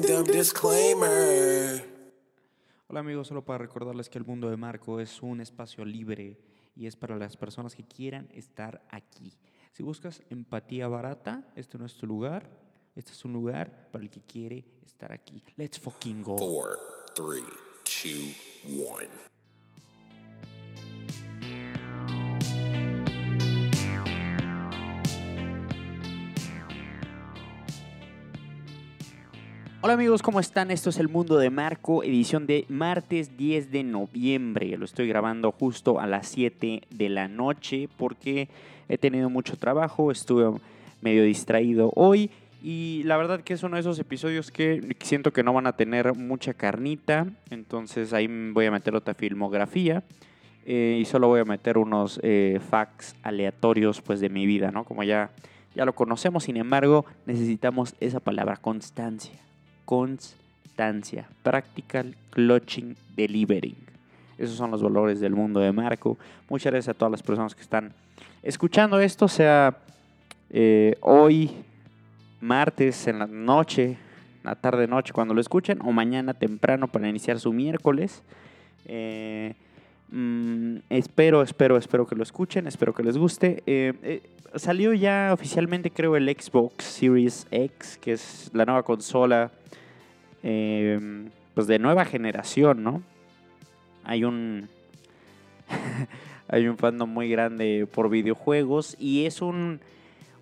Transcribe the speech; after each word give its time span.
Disclaimer. 0.00 1.84
Hola 2.86 3.00
amigos, 3.00 3.26
solo 3.26 3.44
para 3.44 3.58
recordarles 3.58 4.08
que 4.08 4.18
el 4.18 4.24
mundo 4.24 4.48
de 4.48 4.56
Marco 4.56 5.00
es 5.00 5.22
un 5.22 5.40
espacio 5.40 5.84
libre 5.84 6.38
y 6.76 6.86
es 6.86 6.94
para 6.94 7.16
las 7.16 7.36
personas 7.36 7.74
que 7.74 7.82
quieran 7.82 8.28
estar 8.32 8.86
aquí. 8.90 9.36
Si 9.72 9.82
buscas 9.82 10.22
empatía 10.30 10.86
barata, 10.86 11.48
este 11.56 11.78
no 11.78 11.84
es 11.84 11.96
tu 11.96 12.06
lugar. 12.06 12.48
Este 12.94 13.10
es 13.10 13.24
un 13.24 13.32
lugar 13.32 13.88
para 13.90 14.04
el 14.04 14.10
que 14.10 14.22
quiere 14.22 14.64
estar 14.86 15.12
aquí. 15.12 15.42
Let's 15.56 15.80
fucking 15.80 16.22
go. 16.22 16.38
Four, 16.38 16.78
three, 17.16 17.44
two, 17.84 18.34
one. 18.80 19.08
Hola 29.88 29.94
amigos, 29.94 30.20
¿cómo 30.20 30.38
están? 30.38 30.70
Esto 30.70 30.90
es 30.90 30.98
El 30.98 31.08
Mundo 31.08 31.38
de 31.38 31.48
Marco, 31.48 32.04
edición 32.04 32.46
de 32.46 32.66
martes 32.68 33.38
10 33.38 33.72
de 33.72 33.84
noviembre. 33.84 34.76
Lo 34.76 34.84
estoy 34.84 35.08
grabando 35.08 35.50
justo 35.50 35.98
a 35.98 36.06
las 36.06 36.28
7 36.28 36.82
de 36.90 37.08
la 37.08 37.26
noche 37.26 37.88
porque 37.96 38.50
he 38.90 38.98
tenido 38.98 39.30
mucho 39.30 39.56
trabajo, 39.56 40.10
estuve 40.12 40.60
medio 41.00 41.22
distraído 41.22 41.90
hoy 41.96 42.30
y 42.62 43.00
la 43.06 43.16
verdad 43.16 43.40
que 43.40 43.54
es 43.54 43.62
uno 43.62 43.76
de 43.76 43.80
esos 43.80 43.98
episodios 43.98 44.50
que 44.50 44.94
siento 45.00 45.32
que 45.32 45.42
no 45.42 45.54
van 45.54 45.66
a 45.66 45.72
tener 45.72 46.14
mucha 46.14 46.52
carnita, 46.52 47.26
entonces 47.48 48.12
ahí 48.12 48.26
voy 48.52 48.66
a 48.66 48.70
meter 48.70 48.94
otra 48.94 49.14
filmografía 49.14 50.02
eh, 50.66 50.98
y 51.00 51.06
solo 51.06 51.28
voy 51.28 51.40
a 51.40 51.46
meter 51.46 51.78
unos 51.78 52.20
eh, 52.22 52.60
facts 52.68 53.16
aleatorios 53.22 54.02
pues 54.02 54.20
de 54.20 54.28
mi 54.28 54.44
vida, 54.44 54.70
¿no? 54.70 54.84
Como 54.84 55.02
ya, 55.02 55.30
ya 55.74 55.86
lo 55.86 55.94
conocemos, 55.94 56.44
sin 56.44 56.58
embargo 56.58 57.06
necesitamos 57.24 57.94
esa 58.00 58.20
palabra, 58.20 58.58
constancia 58.58 59.47
constancia. 59.88 61.26
Practical 61.42 62.14
Clutching 62.28 62.94
Delivering. 63.16 63.74
Esos 64.36 64.56
son 64.56 64.70
los 64.70 64.82
valores 64.82 65.18
del 65.18 65.34
mundo 65.34 65.60
de 65.60 65.72
Marco. 65.72 66.18
Muchas 66.50 66.70
gracias 66.70 66.94
a 66.94 66.98
todas 66.98 67.10
las 67.10 67.22
personas 67.22 67.54
que 67.54 67.62
están 67.62 67.94
escuchando 68.42 69.00
esto, 69.00 69.28
sea 69.28 69.78
eh, 70.50 70.94
hoy, 71.00 71.52
martes, 72.42 73.06
en 73.06 73.18
la 73.18 73.26
noche, 73.26 73.96
la 74.44 74.56
tarde, 74.56 74.86
noche, 74.86 75.14
cuando 75.14 75.32
lo 75.32 75.40
escuchen, 75.40 75.78
o 75.82 75.90
mañana 75.90 76.34
temprano 76.34 76.86
para 76.88 77.08
iniciar 77.08 77.40
su 77.40 77.54
miércoles. 77.54 78.22
Eh, 78.84 79.54
mm, 80.10 80.76
espero, 80.90 81.42
espero, 81.42 81.76
espero 81.76 82.06
que 82.06 82.16
lo 82.16 82.22
escuchen, 82.22 82.66
espero 82.66 82.94
que 82.94 83.02
les 83.02 83.16
guste. 83.16 83.62
Eh, 83.66 84.22
salió 84.54 84.92
ya 84.94 85.30
oficialmente, 85.32 85.90
creo, 85.90 86.16
el 86.16 86.28
Xbox 86.28 86.84
Series 86.84 87.46
X, 87.50 87.98
que 88.00 88.12
es 88.12 88.50
la 88.52 88.64
nueva 88.64 88.82
consola 88.82 89.50
Em, 90.42 91.30
pues 91.54 91.66
de 91.66 91.78
nueva 91.78 92.04
generación, 92.04 92.84
¿no? 92.84 93.02
Hay 94.04 94.24
un 94.24 94.68
hay 96.48 96.68
un 96.68 96.78
fandom 96.78 97.10
muy 97.10 97.28
grande 97.28 97.86
por 97.92 98.08
videojuegos 98.08 98.96
y 99.00 99.26
es 99.26 99.42
un 99.42 99.80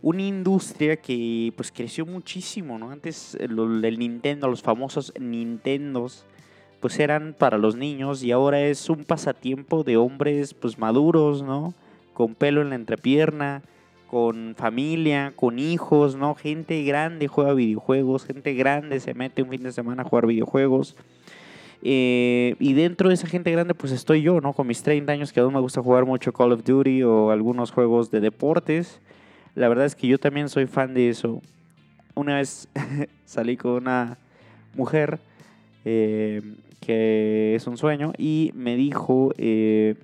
una 0.02 0.22
industria 0.22 0.96
que 0.96 1.52
pues 1.56 1.72
creció 1.72 2.04
muchísimo, 2.04 2.78
¿no? 2.78 2.90
Antes 2.90 3.34
el 3.40 3.98
Nintendo, 3.98 4.48
los 4.48 4.62
famosos 4.62 5.12
Nintendos, 5.18 6.26
pues 6.86 7.00
eran 7.00 7.34
para 7.36 7.58
los 7.58 7.74
niños 7.74 8.22
y 8.22 8.30
ahora 8.30 8.60
es 8.60 8.88
un 8.88 9.02
pasatiempo 9.02 9.82
de 9.82 9.96
hombres 9.96 10.54
pues 10.54 10.78
maduros, 10.78 11.42
¿no? 11.42 11.74
Con 12.14 12.36
pelo 12.36 12.62
en 12.62 12.68
la 12.68 12.76
entrepierna, 12.76 13.62
con 14.06 14.54
familia, 14.56 15.32
con 15.34 15.58
hijos, 15.58 16.14
¿no? 16.14 16.36
Gente 16.36 16.84
grande 16.84 17.26
juega 17.26 17.54
videojuegos, 17.54 18.24
gente 18.24 18.54
grande 18.54 19.00
se 19.00 19.14
mete 19.14 19.42
un 19.42 19.50
fin 19.50 19.64
de 19.64 19.72
semana 19.72 20.02
a 20.02 20.04
jugar 20.04 20.28
videojuegos. 20.28 20.94
Eh, 21.82 22.54
y 22.60 22.74
dentro 22.74 23.08
de 23.08 23.16
esa 23.16 23.26
gente 23.26 23.50
grande, 23.50 23.74
pues 23.74 23.90
estoy 23.90 24.22
yo, 24.22 24.40
¿no? 24.40 24.52
Con 24.52 24.68
mis 24.68 24.84
30 24.84 25.10
años 25.10 25.32
que 25.32 25.40
aún 25.40 25.54
me 25.54 25.58
gusta 25.60 25.82
jugar 25.82 26.06
mucho 26.06 26.32
Call 26.32 26.52
of 26.52 26.62
Duty 26.62 27.02
o 27.02 27.32
algunos 27.32 27.72
juegos 27.72 28.12
de 28.12 28.20
deportes. 28.20 29.00
La 29.56 29.68
verdad 29.68 29.86
es 29.86 29.96
que 29.96 30.06
yo 30.06 30.18
también 30.18 30.48
soy 30.48 30.66
fan 30.68 30.94
de 30.94 31.08
eso. 31.08 31.42
Una 32.14 32.36
vez 32.36 32.68
salí 33.24 33.56
con 33.56 33.72
una 33.72 34.18
mujer 34.76 35.18
eh, 35.88 36.42
que 36.80 37.54
es 37.54 37.64
un 37.68 37.76
sueño 37.76 38.12
y 38.18 38.50
me 38.56 38.74
dijo, 38.74 39.32
eh, 39.38 39.94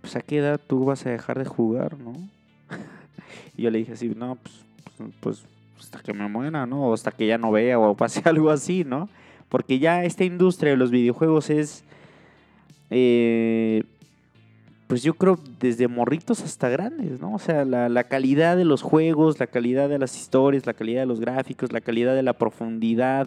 pues 0.00 0.14
a 0.14 0.20
qué 0.20 0.38
edad 0.38 0.60
tú 0.64 0.84
vas 0.84 1.04
a 1.06 1.10
dejar 1.10 1.40
de 1.40 1.44
jugar, 1.44 1.98
¿no? 1.98 2.12
y 3.56 3.62
yo 3.62 3.70
le 3.72 3.78
dije 3.78 3.94
así, 3.94 4.12
no, 4.16 4.36
pues, 4.36 4.54
pues, 4.96 5.44
pues, 5.74 5.84
hasta 5.86 5.98
que 5.98 6.12
me 6.12 6.28
muera, 6.28 6.66
¿no? 6.66 6.84
O 6.84 6.94
hasta 6.94 7.10
que 7.10 7.26
ya 7.26 7.36
no 7.36 7.50
vea 7.50 7.80
o 7.80 7.96
pase 7.96 8.22
algo 8.26 8.50
así, 8.50 8.84
¿no? 8.84 9.08
Porque 9.48 9.80
ya 9.80 10.04
esta 10.04 10.22
industria 10.22 10.70
de 10.70 10.76
los 10.76 10.92
videojuegos 10.92 11.50
es, 11.50 11.82
eh, 12.90 13.82
pues 14.86 15.02
yo 15.02 15.14
creo 15.14 15.36
desde 15.58 15.88
morritos 15.88 16.44
hasta 16.44 16.68
grandes, 16.68 17.20
¿no? 17.20 17.34
O 17.34 17.40
sea, 17.40 17.64
la, 17.64 17.88
la, 17.88 18.04
calidad 18.04 18.56
de 18.56 18.64
los 18.64 18.82
juegos, 18.82 19.40
la 19.40 19.48
calidad 19.48 19.88
de 19.88 19.98
las 19.98 20.16
historias, 20.16 20.64
la 20.64 20.74
calidad 20.74 21.00
de 21.00 21.06
los 21.06 21.18
gráficos, 21.18 21.72
la 21.72 21.80
calidad 21.80 22.14
de 22.14 22.22
la 22.22 22.34
profundidad 22.34 23.26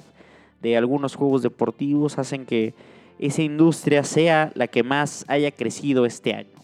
de 0.64 0.78
algunos 0.78 1.16
juegos 1.16 1.44
deportivos 1.44 2.18
hacen 2.18 2.46
que 2.46 2.74
esa 3.20 3.44
industria 3.44 4.04
sea 4.04 4.52
la 4.56 4.68
que 4.68 4.82
más 4.82 5.26
haya 5.28 5.52
crecido 5.52 6.06
este 6.08 6.34
año 6.34 6.64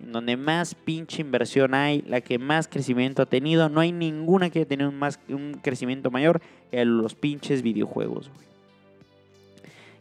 en 0.00 0.12
donde 0.12 0.36
más 0.36 0.74
pinche 0.74 1.22
inversión 1.22 1.74
hay, 1.74 2.02
la 2.02 2.20
que 2.20 2.38
más 2.38 2.68
crecimiento 2.68 3.22
ha 3.22 3.26
tenido. 3.26 3.68
No 3.68 3.80
hay 3.80 3.92
ninguna 3.92 4.50
que 4.50 4.60
haya 4.60 4.68
tenido 4.68 4.88
un, 4.88 4.96
más, 4.96 5.18
un 5.28 5.58
crecimiento 5.62 6.10
mayor 6.10 6.40
que 6.70 6.84
los 6.84 7.14
pinches 7.14 7.62
videojuegos, 7.62 8.30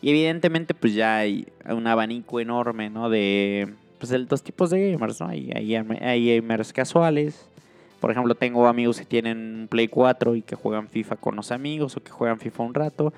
Y 0.01 0.09
evidentemente, 0.09 0.73
pues 0.73 0.93
ya 0.93 1.17
hay 1.17 1.47
un 1.67 1.87
abanico 1.87 2.39
enorme, 2.39 2.89
¿no? 2.89 3.09
De, 3.09 3.73
pues, 3.97 4.09
de 4.09 4.23
dos 4.25 4.43
tipos 4.43 4.69
de 4.69 4.91
gamers, 4.91 5.19
¿no? 5.19 5.27
Hay, 5.27 5.51
hay 5.51 6.35
gamers 6.35 6.71
casuales. 6.71 7.47
Por 7.99 8.11
ejemplo, 8.11 8.35
tengo 8.35 8.67
amigos 8.67 8.99
que 8.99 9.05
tienen 9.05 9.67
Play 9.69 9.87
4 9.87 10.35
y 10.35 10.41
que 10.41 10.55
juegan 10.55 10.87
FIFA 10.87 11.15
con 11.15 11.35
los 11.35 11.51
amigos 11.51 11.97
o 11.97 12.03
que 12.03 12.11
juegan 12.11 12.39
FIFA 12.39 12.63
un 12.63 12.73
rato. 12.73 13.13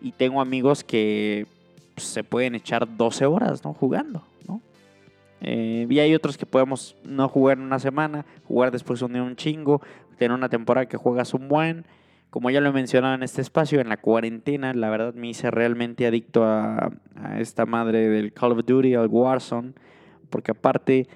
Y 0.00 0.12
tengo 0.12 0.40
amigos 0.40 0.84
que 0.84 1.46
pues, 1.94 2.06
se 2.06 2.24
pueden 2.24 2.54
echar 2.54 2.96
12 2.96 3.26
horas, 3.26 3.64
¿no? 3.64 3.72
Jugando, 3.72 4.22
¿no? 4.46 4.60
Eh, 5.40 5.86
y 5.88 5.98
hay 5.98 6.14
otros 6.14 6.36
que 6.36 6.46
podemos 6.46 6.96
no 7.04 7.28
jugar 7.28 7.58
en 7.58 7.64
una 7.64 7.78
semana, 7.78 8.24
jugar 8.48 8.70
después 8.70 9.00
un 9.02 9.12
día 9.12 9.22
un 9.22 9.36
chingo, 9.36 9.80
tener 10.18 10.32
una 10.36 10.48
temporada 10.48 10.86
que 10.86 10.96
juegas 10.96 11.34
un 11.34 11.48
buen. 11.48 11.84
Como 12.30 12.50
ya 12.50 12.60
lo 12.60 12.68
he 12.68 12.72
mencionado 12.72 13.14
en 13.14 13.22
este 13.22 13.40
espacio, 13.40 13.80
en 13.80 13.88
la 13.88 13.96
cuarentena, 13.96 14.74
la 14.74 14.90
verdad 14.90 15.14
me 15.14 15.28
hice 15.28 15.50
realmente 15.50 16.06
adicto 16.06 16.44
a, 16.44 16.90
esta 17.38 17.64
madre 17.64 18.08
del 18.08 18.32
Call 18.32 18.52
of 18.52 18.66
Duty, 18.66 18.94
al 18.94 19.06
Warzone, 19.06 19.72
porque 20.28 20.50
aparte, 20.50 21.08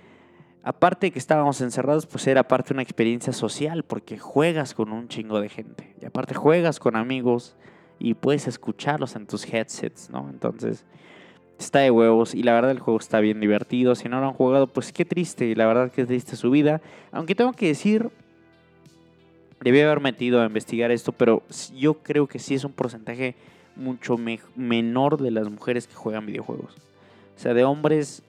aparte 0.63 1.07
de 1.07 1.11
que 1.13 1.19
estábamos 1.19 1.61
encerrados, 1.61 2.07
pues 2.07 2.27
era 2.27 2.47
parte 2.47 2.69
de 2.69 2.75
una 2.75 2.83
experiencia 2.83 3.33
social, 3.33 3.83
porque 3.85 4.19
juegas 4.19 4.75
con 4.75 4.93
un 4.93 5.09
chingo 5.09 5.41
de 5.41 5.49
gente, 5.49 5.95
y 6.01 6.05
aparte 6.05 6.35
juegas 6.35 6.79
con 6.79 6.97
amigos 6.97 7.57
y 7.99 8.15
puedes 8.15 8.49
escucharlos 8.49 9.17
en 9.17 9.27
tus 9.27 9.45
headsets, 9.47 10.11
¿no? 10.11 10.29
Entonces, 10.31 10.85
está 11.59 11.81
de 11.81 11.91
huevos 11.91 12.35
y 12.35 12.43
la 12.43 12.55
verdad 12.55 12.71
el 12.71 12.81
juego 12.81 12.99
está 12.99 13.21
bien 13.21 13.41
divertido. 13.41 13.95
Si 13.95 14.09
no 14.09 14.21
lo 14.21 14.27
han 14.27 14.33
jugado, 14.33 14.67
pues 14.67 14.93
qué 14.93 15.05
triste. 15.05 15.47
Y 15.47 15.55
la 15.55 15.67
verdad 15.67 15.93
que 15.93 16.07
triste 16.07 16.37
su 16.37 16.51
vida. 16.51 16.81
Aunque 17.13 17.35
tengo 17.35 17.53
que 17.53 17.67
decir, 17.67 18.11
debí 19.61 19.81
haber 19.81 20.01
metido 20.01 20.41
a 20.41 20.47
investigar 20.47 20.91
esto, 20.91 21.13
pero 21.13 21.43
yo 21.77 21.95
creo 21.95 22.27
que 22.27 22.39
sí 22.39 22.55
es 22.55 22.65
un 22.65 22.73
porcentaje 22.73 23.37
mucho 23.77 24.17
menor 24.57 25.21
de 25.21 25.31
las 25.31 25.49
mujeres 25.49 25.87
que 25.87 25.95
juegan 25.95 26.27
videojuegos. 26.27 26.75
O 27.37 27.39
sea, 27.39 27.55
de 27.55 27.65
hombres, 27.65 28.23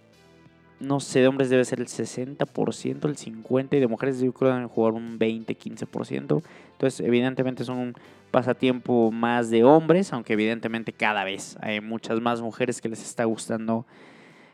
no 0.81 0.99
sé, 0.99 1.21
de 1.21 1.27
hombres 1.27 1.49
debe 1.49 1.63
ser 1.63 1.79
el 1.79 1.87
60%, 1.87 3.05
el 3.05 3.15
50%, 3.15 3.77
y 3.77 3.79
de 3.79 3.87
mujeres 3.87 4.19
yo 4.19 4.33
creo 4.33 4.53
deben 4.53 4.67
jugar 4.67 4.93
un 4.93 5.17
20, 5.17 5.57
15%. 5.57 6.41
Entonces, 6.71 6.99
evidentemente 6.99 7.63
es 7.63 7.69
un 7.69 7.93
pasatiempo 8.31 9.11
más 9.11 9.49
de 9.49 9.63
hombres, 9.63 10.11
aunque 10.13 10.33
evidentemente 10.33 10.93
cada 10.93 11.23
vez 11.23 11.57
hay 11.61 11.81
muchas 11.81 12.19
más 12.19 12.41
mujeres 12.41 12.81
que 12.81 12.89
les 12.89 13.01
está 13.03 13.25
gustando 13.25 13.85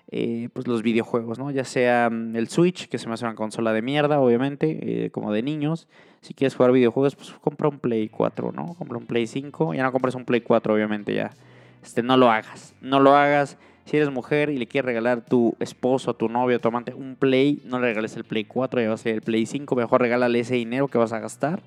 eh, 0.09 0.47
pues 0.53 0.67
los 0.67 0.83
videojuegos, 0.83 1.37
¿no? 1.37 1.51
Ya 1.51 1.65
sea 1.65 2.09
mm, 2.09 2.35
el 2.37 2.47
Switch, 2.47 2.87
que 2.87 2.97
se 2.97 3.07
me 3.07 3.13
hace 3.13 3.25
una 3.25 3.35
consola 3.35 3.73
de 3.73 3.81
mierda, 3.81 4.19
obviamente, 4.19 5.05
eh, 5.05 5.11
como 5.11 5.33
de 5.33 5.43
niños. 5.43 5.87
Si 6.21 6.33
quieres 6.33 6.55
jugar 6.55 6.71
videojuegos, 6.71 7.15
pues 7.15 7.31
compra 7.41 7.67
un 7.67 7.79
Play 7.79 8.07
4, 8.07 8.53
¿no? 8.53 8.73
Compra 8.75 8.97
un 8.97 9.05
Play 9.05 9.27
5. 9.27 9.73
Ya 9.73 9.83
no 9.83 9.91
compres 9.91 10.15
un 10.15 10.23
Play 10.23 10.41
4, 10.41 10.73
obviamente, 10.73 11.13
ya. 11.13 11.31
Este, 11.83 12.03
no 12.03 12.15
lo 12.15 12.31
hagas. 12.31 12.73
No 12.79 13.01
lo 13.01 13.15
hagas. 13.15 13.57
Si 13.87 13.95
eres 13.95 14.11
mujer 14.11 14.49
y 14.49 14.57
le 14.57 14.67
quieres 14.67 14.85
regalar 14.85 15.19
a 15.19 15.21
tu 15.21 15.55
esposo, 15.61 16.11
a 16.11 16.13
tu 16.13 16.27
novio, 16.27 16.57
a 16.57 16.59
tu 16.59 16.67
amante 16.67 16.93
un 16.93 17.15
Play, 17.15 17.61
no 17.63 17.79
le 17.79 17.87
regales 17.87 18.17
el 18.17 18.25
Play 18.25 18.43
4, 18.43 18.81
ya 18.81 18.89
va 18.89 18.95
a 18.95 18.97
ser 18.97 19.13
el 19.13 19.21
Play 19.21 19.45
5. 19.45 19.73
Mejor 19.77 20.01
regálale 20.01 20.41
ese 20.41 20.55
dinero 20.55 20.89
que 20.89 20.97
vas 20.97 21.13
a 21.13 21.19
gastar 21.19 21.61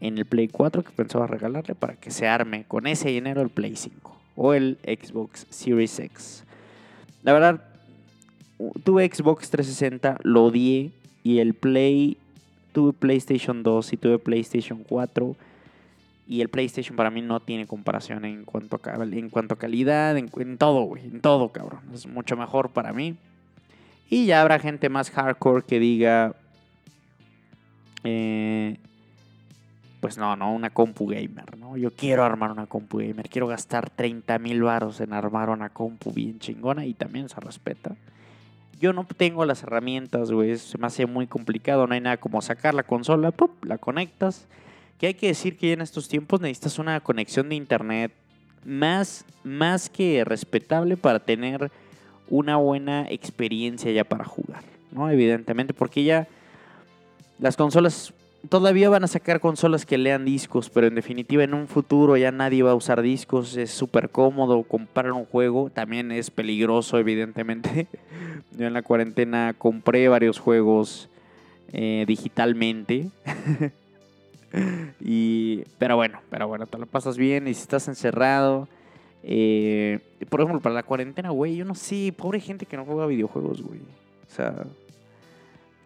en 0.00 0.16
el 0.16 0.26
Play 0.26 0.46
4 0.46 0.84
que 0.84 0.92
pensaba 0.92 1.26
regalarle 1.26 1.74
para 1.74 1.96
que 1.96 2.12
se 2.12 2.28
arme 2.28 2.64
con 2.68 2.86
ese 2.86 3.08
dinero 3.08 3.42
el 3.42 3.48
Play 3.48 3.74
5 3.74 4.16
o 4.36 4.54
el 4.54 4.78
Xbox 4.84 5.48
Series 5.50 5.98
X. 5.98 6.44
La 7.24 7.32
verdad, 7.32 7.64
tuve 8.84 9.10
Xbox 9.12 9.50
360, 9.50 10.18
lo 10.22 10.44
odié 10.44 10.92
y 11.24 11.40
el 11.40 11.54
Play, 11.54 12.16
tuve 12.72 12.92
PlayStation 12.92 13.64
2 13.64 13.92
y 13.92 13.96
tuve 13.96 14.20
PlayStation 14.20 14.84
4 14.88 15.34
Y 16.28 16.42
el 16.42 16.50
PlayStation 16.50 16.94
para 16.94 17.10
mí 17.10 17.22
no 17.22 17.40
tiene 17.40 17.66
comparación 17.66 18.26
en 18.26 18.44
cuanto 18.44 18.78
a, 18.84 19.02
en 19.02 19.30
cuanto 19.30 19.56
calidad, 19.56 20.16
en, 20.18 20.58
todo, 20.58 20.82
güey. 20.82 21.06
En 21.06 21.22
todo, 21.22 21.48
cabrón. 21.48 21.80
Es 21.94 22.06
mucho 22.06 22.36
mejor 22.36 22.70
para 22.70 22.92
mí. 22.92 23.16
Y 24.10 24.26
ya 24.26 24.42
habrá 24.42 24.58
gente 24.58 24.90
más 24.90 25.10
hardcore 25.10 25.64
que 25.64 25.80
diga... 25.80 26.34
eh, 28.04 28.76
pues 30.00 30.16
no, 30.16 30.36
no, 30.36 30.52
una 30.52 30.70
compu 30.70 31.06
gamer, 31.06 31.56
¿no? 31.56 31.76
Yo 31.76 31.90
quiero 31.90 32.24
armar 32.24 32.52
una 32.52 32.66
compu 32.66 32.98
gamer. 32.98 33.28
Quiero 33.28 33.46
gastar 33.46 33.90
30 33.90 34.38
mil 34.38 34.62
baros 34.62 35.00
en 35.00 35.12
armar 35.12 35.50
una 35.50 35.70
compu 35.70 36.12
bien 36.12 36.38
chingona 36.38 36.86
y 36.86 36.94
también 36.94 37.28
se 37.28 37.40
respeta. 37.40 37.96
Yo 38.78 38.92
no 38.92 39.04
tengo 39.04 39.44
las 39.44 39.62
herramientas, 39.62 40.30
güey. 40.30 40.56
Se 40.56 40.78
me 40.78 40.86
hace 40.86 41.06
muy 41.06 41.26
complicado. 41.26 41.86
No 41.86 41.94
hay 41.94 42.00
nada 42.00 42.18
como 42.18 42.42
sacar 42.42 42.74
la 42.74 42.84
consola, 42.84 43.32
¡pup! 43.32 43.64
la 43.64 43.78
conectas. 43.78 44.46
Que 44.98 45.08
hay 45.08 45.14
que 45.14 45.28
decir 45.28 45.56
que 45.56 45.72
en 45.72 45.80
estos 45.80 46.08
tiempos 46.08 46.40
necesitas 46.40 46.78
una 46.78 47.00
conexión 47.00 47.48
de 47.48 47.54
internet 47.54 48.12
más, 48.64 49.24
más 49.44 49.88
que 49.88 50.24
respetable 50.24 50.96
para 50.96 51.20
tener 51.20 51.70
una 52.28 52.56
buena 52.56 53.06
experiencia 53.08 53.90
ya 53.92 54.04
para 54.04 54.24
jugar, 54.24 54.62
¿no? 54.90 55.10
Evidentemente, 55.10 55.72
porque 55.72 56.04
ya 56.04 56.28
las 57.38 57.56
consolas 57.56 58.12
todavía 58.48 58.88
van 58.88 59.04
a 59.04 59.08
sacar 59.08 59.40
consolas 59.40 59.86
que 59.86 59.98
lean 59.98 60.24
discos, 60.24 60.70
pero 60.70 60.86
en 60.86 60.94
definitiva 60.94 61.42
en 61.42 61.54
un 61.54 61.68
futuro 61.68 62.16
ya 62.16 62.30
nadie 62.30 62.62
va 62.62 62.72
a 62.72 62.74
usar 62.74 63.02
discos, 63.02 63.56
es 63.56 63.70
súper 63.70 64.10
cómodo 64.10 64.62
comprar 64.62 65.12
un 65.12 65.24
juego, 65.24 65.70
también 65.70 66.12
es 66.12 66.30
peligroso 66.30 66.98
evidentemente. 66.98 67.88
Yo 68.58 68.66
en 68.66 68.72
la 68.72 68.82
cuarentena 68.82 69.54
compré 69.56 70.08
varios 70.08 70.38
juegos 70.38 71.08
eh, 71.72 72.04
digitalmente. 72.06 73.10
y, 75.00 75.64
pero 75.78 75.96
bueno, 75.96 76.20
pero 76.30 76.48
bueno, 76.48 76.66
te 76.66 76.78
lo 76.78 76.86
pasas 76.86 77.16
bien 77.16 77.48
y 77.48 77.54
si 77.54 77.62
estás 77.62 77.88
encerrado. 77.88 78.68
eh, 79.22 80.00
por 80.28 80.40
ejemplo, 80.40 80.60
para 80.60 80.74
la 80.74 80.82
cuarentena, 80.82 81.30
güey, 81.30 81.56
yo 81.56 81.64
no 81.64 81.74
sé, 81.74 82.12
pobre 82.16 82.40
gente 82.40 82.66
que 82.66 82.76
no 82.76 82.84
juega 82.84 83.06
videojuegos, 83.06 83.62
güey. 83.62 83.80
O 83.80 84.30
sea, 84.30 84.66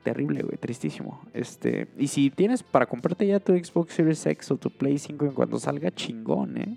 terrible, 0.03 0.43
güey, 0.43 0.57
tristísimo. 0.59 1.21
Este, 1.33 1.89
y 1.99 2.09
si 2.09 2.31
tienes 2.31 2.63
para 2.63 2.87
comprarte 2.87 3.27
ya 3.27 3.41
tu 3.41 3.53
Xbox 3.53 3.95
Series 3.95 4.27
X 4.27 4.51
o 4.51 4.57
tu 4.57 4.71
Play 4.71 4.99
5 4.99 5.25
en 5.25 5.33
cuanto 5.33 5.59
salga, 5.59 5.91
chingón, 5.91 6.59
¿eh? 6.59 6.77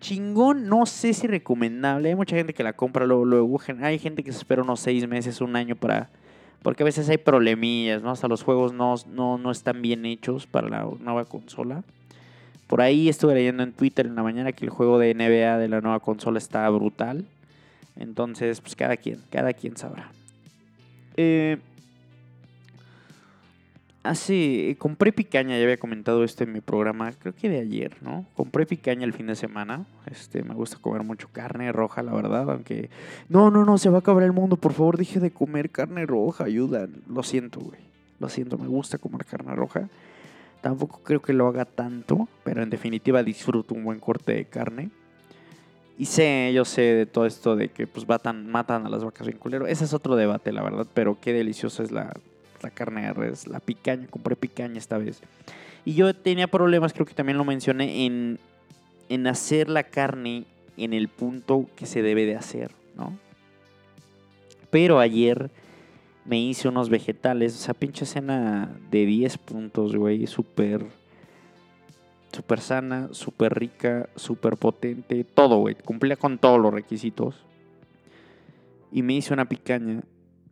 Chingón, 0.00 0.68
no 0.68 0.84
sé 0.84 1.14
si 1.14 1.26
recomendable. 1.26 2.10
Hay 2.10 2.14
mucha 2.14 2.36
gente 2.36 2.52
que 2.52 2.62
la 2.62 2.74
compra 2.74 3.06
luego, 3.06 3.24
luego. 3.24 3.58
Hay 3.80 3.98
gente 3.98 4.22
que 4.22 4.32
se 4.32 4.38
espera 4.38 4.62
unos 4.62 4.80
seis 4.80 5.08
meses, 5.08 5.40
un 5.40 5.56
año 5.56 5.76
para... 5.76 6.10
Porque 6.64 6.82
a 6.82 6.86
veces 6.86 7.10
hay 7.10 7.18
problemillas, 7.18 8.02
¿no? 8.02 8.10
Hasta 8.10 8.26
los 8.26 8.42
juegos 8.42 8.72
no, 8.72 8.94
no, 9.12 9.36
no 9.36 9.50
están 9.50 9.82
bien 9.82 10.06
hechos 10.06 10.46
para 10.46 10.70
la 10.70 10.88
nueva 10.98 11.26
consola. 11.26 11.84
Por 12.68 12.80
ahí 12.80 13.10
estuve 13.10 13.34
leyendo 13.34 13.62
en 13.62 13.74
Twitter 13.74 14.06
en 14.06 14.14
la 14.14 14.22
mañana 14.22 14.50
que 14.52 14.64
el 14.64 14.70
juego 14.70 14.98
de 14.98 15.14
NBA 15.14 15.58
de 15.58 15.68
la 15.68 15.82
nueva 15.82 16.00
consola 16.00 16.38
está 16.38 16.66
brutal. 16.70 17.26
Entonces, 17.96 18.62
pues 18.62 18.74
cada 18.76 18.96
quien, 18.96 19.20
cada 19.28 19.52
quien 19.52 19.76
sabrá. 19.76 20.10
Eh, 21.18 21.58
hace. 24.04 24.76
Compré 24.78 25.12
picaña, 25.12 25.56
ya 25.56 25.64
había 25.64 25.78
comentado 25.78 26.22
esto 26.22 26.44
en 26.44 26.52
mi 26.52 26.60
programa, 26.60 27.10
creo 27.12 27.34
que 27.34 27.48
de 27.48 27.58
ayer, 27.58 27.96
¿no? 28.02 28.24
Compré 28.36 28.66
picaña 28.66 29.04
el 29.04 29.12
fin 29.12 29.26
de 29.26 29.34
semana. 29.34 29.86
Este, 30.06 30.44
me 30.44 30.54
gusta 30.54 30.76
comer 30.76 31.02
mucho 31.02 31.28
carne 31.32 31.72
roja, 31.72 32.02
la 32.02 32.12
verdad, 32.12 32.48
aunque. 32.50 32.90
No, 33.28 33.50
no, 33.50 33.64
no, 33.64 33.78
se 33.78 33.88
va 33.90 33.96
a 33.96 34.00
acabar 34.00 34.22
el 34.22 34.32
mundo. 34.32 34.56
Por 34.56 34.72
favor, 34.72 34.96
deje 34.96 35.18
de 35.18 35.32
comer 35.32 35.70
carne 35.70 36.06
roja, 36.06 36.44
ayuda. 36.44 36.86
Lo 37.08 37.22
siento, 37.24 37.60
güey. 37.60 37.80
Lo 38.20 38.28
siento, 38.28 38.56
me 38.58 38.68
gusta 38.68 38.98
comer 38.98 39.24
carne 39.24 39.54
roja. 39.56 39.88
Tampoco 40.60 41.00
creo 41.02 41.20
que 41.20 41.32
lo 41.32 41.48
haga 41.48 41.64
tanto, 41.64 42.28
pero 42.44 42.62
en 42.62 42.70
definitiva 42.70 43.22
disfruto 43.22 43.74
un 43.74 43.84
buen 43.84 43.98
corte 43.98 44.32
de 44.32 44.44
carne. 44.44 44.90
Y 45.98 46.06
sé, 46.06 46.52
yo 46.54 46.64
sé 46.64 46.82
de 46.82 47.06
todo 47.06 47.26
esto 47.26 47.54
de 47.54 47.68
que 47.68 47.86
pues 47.86 48.08
matan, 48.08 48.50
matan 48.50 48.86
a 48.86 48.88
las 48.88 49.04
vacas 49.04 49.26
bien 49.26 49.38
culero. 49.38 49.66
Ese 49.66 49.84
es 49.84 49.94
otro 49.94 50.16
debate, 50.16 50.52
la 50.52 50.62
verdad, 50.62 50.86
pero 50.92 51.18
qué 51.20 51.32
deliciosa 51.32 51.82
es 51.82 51.92
la, 51.92 52.12
la 52.64 52.70
carne 52.70 53.02
de 53.02 53.12
res, 53.12 53.46
la 53.46 53.60
picaña. 53.60 54.08
Compré 54.08 54.34
picaña 54.34 54.78
esta 54.78 54.98
vez. 54.98 55.20
Y 55.84 55.94
yo 55.94 56.14
tenía 56.14 56.48
problemas, 56.48 56.92
creo 56.92 57.06
que 57.06 57.14
también 57.14 57.38
lo 57.38 57.44
mencioné, 57.44 58.06
en, 58.06 58.38
en 59.08 59.26
hacer 59.26 59.68
la 59.68 59.84
carne 59.84 60.44
en 60.76 60.92
el 60.92 61.08
punto 61.08 61.68
que 61.76 61.86
se 61.86 62.02
debe 62.02 62.26
de 62.26 62.36
hacer, 62.36 62.72
¿no? 62.96 63.16
Pero 64.70 64.98
ayer 64.98 65.50
me 66.24 66.40
hice 66.40 66.68
unos 66.68 66.88
vegetales, 66.88 67.54
o 67.54 67.58
sea, 67.58 67.74
pinche 67.74 68.06
cena 68.06 68.74
de 68.90 69.06
10 69.06 69.38
puntos, 69.38 69.94
güey, 69.94 70.26
súper, 70.26 70.84
súper 72.32 72.60
sana, 72.60 73.08
súper 73.12 73.54
rica, 73.54 74.08
súper 74.16 74.56
potente, 74.56 75.22
todo, 75.24 75.58
güey, 75.58 75.74
cumplía 75.74 76.16
con 76.16 76.38
todos 76.38 76.58
los 76.58 76.72
requisitos. 76.72 77.36
Y 78.90 79.02
me 79.02 79.14
hice 79.14 79.34
una 79.34 79.48
picaña, 79.48 80.02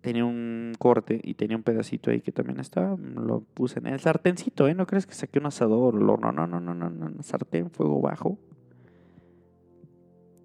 tenía 0.03 0.25
un 0.25 0.75
corte 0.79 1.21
y 1.23 1.35
tenía 1.35 1.57
un 1.57 1.63
pedacito 1.63 2.11
ahí 2.11 2.21
que 2.21 2.33
también 2.33 2.61
estaba, 2.61 2.97
lo 2.97 3.41
puse 3.41 3.79
en 3.79 3.87
el 3.87 4.01
sartencito, 4.01 4.67
¿eh? 4.67 4.75
No 4.75 4.87
crees 4.87 5.07
que 5.07 5.15
saqué 5.15 5.39
un 5.39 5.47
asador, 5.47 5.95
no, 5.95 6.17
no, 6.17 6.33
no, 6.33 6.47
no, 6.47 6.61
no, 6.61 6.75
no, 6.75 6.91
no, 6.91 7.23
sartén, 7.23 7.71
fuego 7.71 8.01
bajo. 8.01 8.37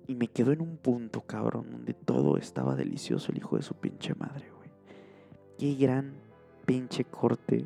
Y 0.08 0.16
me 0.16 0.28
quedó 0.28 0.54
en 0.54 0.62
un 0.62 0.78
punto, 0.78 1.22
cabrón, 1.22 1.72
donde 1.72 1.94
todo 1.94 2.38
estaba 2.38 2.76
delicioso, 2.76 3.32
el 3.32 3.40
hijo 3.40 3.58
de 3.58 3.64
su 3.64 3.74
pinche 3.74 4.14
madre, 4.14 4.46
güey. 4.56 4.70
Qué 5.58 5.74
gran 5.76 6.14
pinche 6.66 7.04
corte 7.04 7.66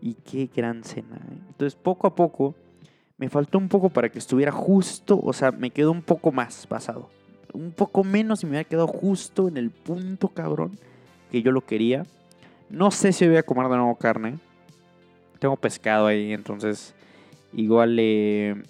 y 0.00 0.14
qué 0.14 0.50
gran 0.54 0.82
cena. 0.82 1.16
¿eh? 1.30 1.38
Entonces, 1.48 1.76
poco 1.76 2.08
a 2.08 2.14
poco, 2.14 2.56
me 3.16 3.28
faltó 3.28 3.58
un 3.58 3.68
poco 3.68 3.88
para 3.88 4.10
que 4.10 4.18
estuviera 4.18 4.50
justo, 4.50 5.18
o 5.22 5.32
sea, 5.32 5.52
me 5.52 5.70
quedó 5.70 5.92
un 5.92 6.02
poco 6.02 6.32
más 6.32 6.66
pasado. 6.66 7.08
Un 7.52 7.70
poco 7.70 8.02
menos 8.02 8.42
y 8.42 8.46
me 8.46 8.50
hubiera 8.50 8.68
quedado 8.68 8.88
justo 8.88 9.46
en 9.46 9.56
el 9.56 9.70
punto, 9.70 10.28
cabrón, 10.28 10.72
que 11.34 11.42
yo 11.42 11.50
lo 11.50 11.62
quería. 11.62 12.04
No 12.70 12.92
sé 12.92 13.12
si 13.12 13.26
voy 13.26 13.38
a 13.38 13.42
comer 13.42 13.66
de 13.68 13.76
nuevo 13.76 13.96
carne. 13.96 14.38
Tengo 15.40 15.56
pescado 15.56 16.06
ahí, 16.06 16.32
entonces 16.32 16.94
igual 17.52 17.96
le, 17.96 18.62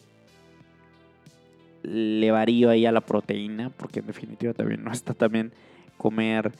le 1.83 2.31
varío 2.31 2.71
ahí 2.71 2.87
a 2.87 2.93
la 2.93 3.03
proteína, 3.03 3.69
porque 3.69 4.01
en 4.01 4.07
definitiva 4.07 4.55
también 4.55 4.83
no 4.83 4.93
está 4.93 5.13
también 5.13 5.53
comer 5.99 6.53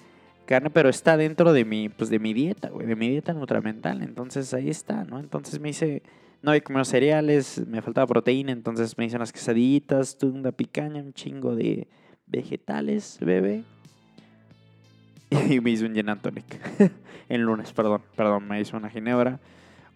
carne, 0.45 0.69
pero 0.69 0.91
está 0.91 1.17
dentro 1.17 1.55
de 1.55 1.65
mi, 1.65 1.89
pues 1.89 2.11
de 2.11 2.19
mi 2.19 2.35
dieta, 2.35 2.69
de 2.69 2.97
mi 2.97 3.09
dieta 3.09 3.33
nutramental. 3.33 4.03
Entonces 4.03 4.53
ahí 4.53 4.69
está, 4.69 5.05
¿no? 5.05 5.19
Entonces 5.19 5.59
me 5.59 5.71
hice, 5.71 6.03
no 6.43 6.51
había 6.51 6.63
comido 6.63 6.85
cereales, 6.85 7.67
me 7.67 7.81
faltaba 7.81 8.07
proteína, 8.07 8.53
entonces 8.53 8.99
me 8.99 9.07
hice 9.07 9.17
unas 9.17 9.33
quesadillitas, 9.33 10.19
tuve 10.19 10.39
una 10.39 10.53
picaña, 10.53 11.03
un 11.03 11.15
chingo 11.15 11.57
de 11.57 11.89
vegetales, 12.27 13.17
bebé. 13.23 13.65
Y 15.51 15.61
me 15.61 15.71
hice 15.71 15.87
un 15.87 15.95
gin 15.95 16.09
and 16.09 16.21
tonic. 16.21 16.61
el 17.29 17.43
lunes, 17.43 17.73
perdón, 17.73 18.03
perdón, 18.17 18.47
me 18.47 18.61
hice 18.61 18.77
una 18.77 18.91
ginebra. 18.91 19.41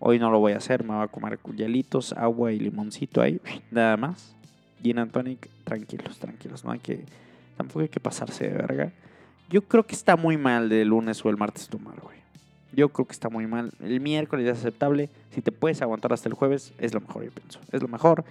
Hoy 0.00 0.18
no 0.18 0.30
lo 0.30 0.38
voy 0.38 0.52
a 0.52 0.59
hacer, 0.59 0.85
me 0.85 0.95
voy 0.95 1.04
a 1.04 1.09
comer 1.09 1.38
hielitos, 1.57 2.12
agua 2.12 2.52
y 2.52 2.59
limoncito 2.59 3.21
ahí, 3.21 3.40
nada 3.71 3.97
más. 3.97 4.35
Gin 4.83 4.99
and 4.99 5.11
tonic, 5.11 5.49
tranquilos, 5.64 6.18
tranquilos, 6.18 6.64
no 6.64 6.71
hay 6.71 6.78
que, 6.78 7.04
tampoco 7.57 7.80
hay 7.80 7.88
que 7.88 7.99
pasarse 7.99 8.49
de 8.49 8.54
verga. 8.54 8.92
Yo 9.50 9.62
creo 9.62 9.85
que 9.85 9.95
está 9.95 10.16
muy 10.16 10.37
mal 10.37 10.68
de 10.68 10.85
lunes 10.85 11.25
o 11.25 11.30
el 11.30 11.37
martes 11.37 11.68
tomar, 11.68 11.99
güey. 12.00 12.18
Yo 12.73 12.90
creo 12.90 13.07
que 13.07 13.12
está 13.12 13.28
muy 13.28 13.47
mal. 13.47 13.73
El 13.80 13.99
miércoles 14.00 14.47
es 14.47 14.59
aceptable. 14.59 15.09
Si 15.30 15.40
te 15.40 15.50
puedes 15.50 15.80
aguantar 15.83 16.12
hasta 16.12 16.28
el 16.28 16.35
jueves, 16.35 16.75
es 16.78 16.95
lo 16.95 17.00
mejor, 17.00 17.25
yo 17.25 17.30
pienso. 17.33 17.59
Es 17.73 17.83
lo 17.83 17.88
mejor. 17.88 18.25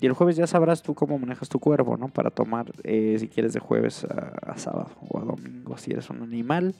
Y 0.00 0.06
el 0.06 0.12
jueves 0.12 0.36
ya 0.36 0.46
sabrás 0.46 0.82
tú 0.82 0.94
cómo 0.94 1.18
manejas 1.18 1.48
tu 1.48 1.58
cuerpo, 1.58 1.96
¿no? 1.96 2.08
Para 2.08 2.30
tomar, 2.30 2.66
eh, 2.82 3.16
si 3.18 3.28
quieres, 3.28 3.52
de 3.52 3.60
jueves 3.60 4.04
a, 4.04 4.56
sábado 4.58 4.90
o 5.08 5.18
a 5.18 5.24
domingo, 5.24 5.78
si 5.78 5.92
eres 5.92 6.10
un 6.10 6.22
animal. 6.22 6.74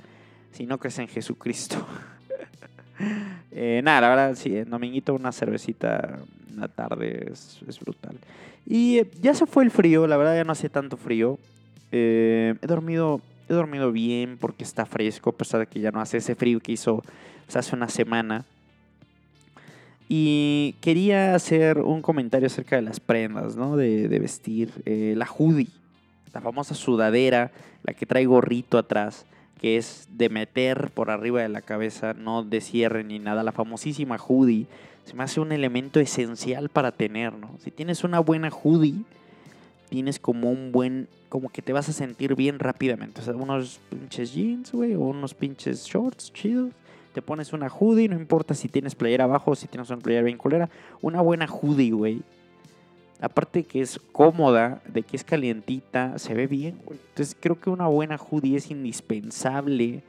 Si 0.53 0.67
no 0.67 0.79
crees 0.79 0.99
en 0.99 1.09
Jesucristo. 1.09 1.85
eh, 3.51 3.81
nada, 3.83 4.03
la 4.03 4.09
verdad, 4.09 4.35
sí, 4.37 4.57
en 4.57 4.71
dominguito 4.71 5.15
una 5.15 5.33
cervecita 5.33 6.21
en 6.51 6.61
la 6.61 6.69
tarde 6.69 7.33
es, 7.33 7.81
brutal. 7.81 8.17
Y 8.67 8.99
eh, 8.99 9.11
ya 9.21 9.35
se 9.35 9.47
fue 9.47 9.65
el 9.65 9.71
frío, 9.71 10.07
la 10.07 10.17
verdad 10.17 10.37
ya 10.37 10.45
no 10.45 10.53
hace 10.53 10.69
tanto 10.69 10.97
frío. 10.97 11.39
Eh, 11.91 12.55
he 12.61 12.67
dormido 12.67 13.21
he 13.49 13.53
dormido 13.53 13.93
bien 13.93 14.39
porque 14.39 14.65
está 14.65 14.87
fresco, 14.87 15.31
a 15.31 15.37
pesar 15.37 15.61
de 15.61 15.67
que 15.67 15.81
ya 15.81 15.91
no 15.91 16.01
hace 16.01 16.19
ese 16.19 16.35
frío 16.35 16.61
que 16.61 16.73
hizo 16.73 17.03
hace 17.55 17.77
una 17.77 17.89
semana. 17.89 18.45
Y 20.09 20.75
quería 20.81 21.35
hacer 21.35 21.79
un 21.79 22.03
comentario 22.03 22.47
acerca 22.47 22.77
de 22.77 22.83
las 22.83 23.01
prendas, 23.01 23.57
¿no? 23.57 23.77
De, 23.77 24.07
vestir. 24.19 24.71
Eh, 24.85 25.15
la 25.17 25.27
hoodie, 25.27 25.69
la 26.33 26.41
famosa 26.41 26.75
sudadera, 26.75 27.53
la 27.83 27.95
que 27.95 28.07
trae 28.07 28.27
gorrito 28.27 28.77
atrás, 28.77 29.25
que 29.61 29.77
es 29.77 30.09
de 30.11 30.29
meter 30.29 30.91
por 30.91 31.11
arriba 31.11 31.41
de 31.41 31.49
la 31.49 31.63
cabeza, 31.63 32.13
no 32.13 32.43
de 32.43 32.61
cierre 32.61 33.03
ni 33.03 33.19
nada. 33.19 33.43
La 33.43 33.53
famosísima 33.53 34.17
hoodie 34.19 34.67
se 35.05 35.15
me 35.15 35.23
hace 35.23 35.41
un 35.41 35.53
elemento 35.53 36.01
esencial 36.01 36.69
para 36.69 36.93
tener, 36.93 37.33
¿no? 37.33 37.57
Si 37.63 37.71
tienes 37.71 38.05
una 38.05 38.21
buena 38.21 38.51
hoodie, 38.51 39.05
tienes 39.89 40.19
como 40.19 40.51
un 40.51 40.73
buen, 40.73 41.09
como 41.29 41.49
que 41.49 41.63
te 41.63 41.73
vas 41.73 41.89
a 41.89 41.93
sentir 41.93 42.35
bien 42.35 42.59
rápidamente. 42.59 43.21
O 43.21 43.25
sea, 43.25 43.35
unos 43.35 43.81
pinches 43.91 44.35
jeans, 44.35 44.73
güey, 44.73 44.95
o 44.95 45.01
unos 45.01 45.35
pinches 45.35 45.87
shorts 45.87 46.33
chidos. 46.33 46.73
Te 47.15 47.23
pones 47.23 47.53
una 47.53 47.69
hoodie, 47.69 48.09
no 48.09 48.17
importa 48.17 48.55
si 48.55 48.69
tienes 48.69 48.95
playera 48.95 49.25
abajo 49.25 49.53
o 49.53 49.55
si 49.55 49.69
tienes 49.69 49.89
una 49.89 50.01
playera 50.01 50.25
bien 50.25 50.37
culera. 50.37 50.69
Una 51.01 51.23
buena 51.23 51.47
hoodie, 51.47 51.93
güey, 51.93 52.23
Aparte 53.25 53.63
que 53.63 53.81
es 53.81 53.99
cómoda, 54.13 54.83
de 54.87 55.03
que 55.03 55.17
es 55.17 55.25
calientita, 55.25 56.19
se 56.19 56.35
ve 56.35 56.47
bien, 56.47 56.79
güey. 56.85 56.99
Entonces 57.09 57.37
creo 57.41 57.59
que 57.59 57.71
una 57.71 57.87
buena 57.87 58.19
hoodie 58.19 58.57
es 58.57 58.71
indispensable. 58.71 60.03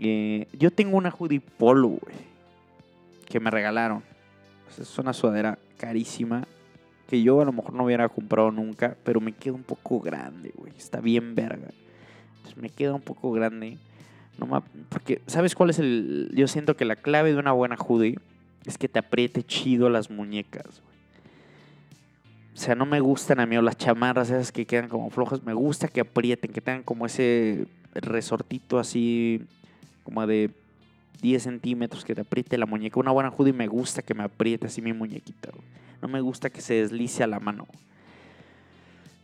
Eh, 0.00 0.48
yo 0.52 0.72
tengo 0.72 0.96
una 0.96 1.10
hoodie 1.10 1.40
polo, 1.40 1.88
güey. 1.88 2.16
Que 3.26 3.40
me 3.40 3.50
regalaron. 3.50 4.02
es 4.76 4.98
una 4.98 5.12
sudadera 5.12 5.58
carísima. 5.76 6.44
Que 7.08 7.22
yo 7.22 7.40
a 7.40 7.44
lo 7.44 7.52
mejor 7.52 7.74
no 7.74 7.84
hubiera 7.84 8.08
comprado 8.08 8.50
nunca. 8.50 8.96
Pero 9.04 9.20
me 9.20 9.32
queda 9.32 9.54
un 9.54 9.62
poco 9.62 10.00
grande, 10.00 10.52
güey. 10.56 10.72
Está 10.76 11.00
bien 11.00 11.34
verga. 11.34 11.68
Entonces 12.38 12.56
me 12.56 12.70
queda 12.70 12.94
un 12.94 13.02
poco 13.02 13.30
grande. 13.32 13.76
No 14.38 14.62
porque, 14.88 15.20
¿sabes 15.26 15.54
cuál 15.54 15.70
es 15.70 15.78
el...? 15.78 16.30
Yo 16.34 16.46
siento 16.48 16.76
que 16.76 16.84
la 16.84 16.96
clave 16.96 17.32
de 17.32 17.38
una 17.38 17.52
buena 17.52 17.76
hoodie 17.76 18.18
es 18.64 18.78
que 18.78 18.88
te 18.88 18.98
apriete 18.98 19.42
chido 19.42 19.90
las 19.90 20.10
muñecas. 20.10 20.82
O 22.54 22.60
sea, 22.60 22.74
no 22.74 22.86
me 22.86 23.00
gustan 23.00 23.40
a 23.40 23.46
mí 23.46 23.56
o 23.56 23.62
las 23.62 23.76
chamarras 23.76 24.30
esas 24.30 24.52
que 24.52 24.66
quedan 24.66 24.88
como 24.88 25.10
flojas. 25.10 25.42
Me 25.42 25.54
gusta 25.54 25.88
que 25.88 26.00
aprieten, 26.00 26.52
que 26.52 26.60
tengan 26.60 26.82
como 26.82 27.06
ese 27.06 27.66
resortito 27.94 28.78
así, 28.78 29.42
como 30.02 30.26
de 30.26 30.50
10 31.22 31.42
centímetros, 31.42 32.04
que 32.04 32.14
te 32.14 32.22
apriete 32.22 32.58
la 32.58 32.66
muñeca. 32.66 33.00
Una 33.00 33.10
buena 33.10 33.30
hoodie 33.30 33.52
me 33.52 33.68
gusta 33.68 34.02
que 34.02 34.14
me 34.14 34.24
apriete 34.24 34.66
así 34.66 34.82
mi 34.82 34.92
muñequita. 34.92 35.50
No 36.02 36.08
me 36.08 36.20
gusta 36.20 36.50
que 36.50 36.60
se 36.60 36.74
deslice 36.74 37.22
a 37.22 37.26
la 37.26 37.40
mano. 37.40 37.66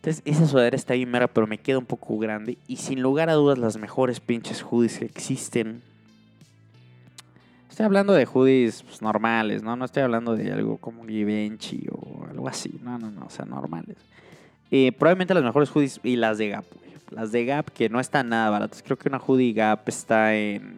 Entonces, 0.04 0.22
esa 0.26 0.46
sudadera 0.46 0.76
está 0.76 0.92
bien 0.92 1.10
mera, 1.10 1.28
pero 1.28 1.46
me 1.46 1.56
queda 1.56 1.78
un 1.78 1.86
poco 1.86 2.18
grande. 2.18 2.58
Y 2.68 2.76
sin 2.76 3.00
lugar 3.00 3.30
a 3.30 3.34
dudas, 3.34 3.56
las 3.56 3.78
mejores 3.78 4.20
pinches 4.20 4.62
hoodies 4.62 4.98
que 4.98 5.06
existen 5.06 5.80
Estoy 7.74 7.86
hablando 7.86 8.12
de 8.12 8.24
hoodies 8.24 8.84
pues, 8.84 9.02
normales, 9.02 9.64
¿no? 9.64 9.74
No 9.74 9.84
estoy 9.84 10.04
hablando 10.04 10.36
de 10.36 10.52
algo 10.52 10.76
como 10.76 11.04
Givenchy 11.04 11.88
o 11.90 12.24
algo 12.30 12.46
así. 12.46 12.78
No, 12.84 13.00
no, 13.00 13.10
no, 13.10 13.26
o 13.26 13.30
sea, 13.30 13.46
normales. 13.46 13.96
Eh, 14.70 14.92
probablemente 14.92 15.34
las 15.34 15.42
mejores 15.42 15.70
hoodies 15.70 15.98
y 16.04 16.14
las 16.14 16.38
de 16.38 16.50
Gap, 16.50 16.64
Las 17.10 17.32
de 17.32 17.44
Gap 17.44 17.70
que 17.72 17.88
no 17.88 17.98
están 17.98 18.28
nada 18.28 18.48
baratas. 18.48 18.80
Creo 18.80 18.96
que 18.96 19.08
una 19.08 19.18
hoodie 19.18 19.54
Gap 19.54 19.88
está 19.88 20.36
en, 20.36 20.76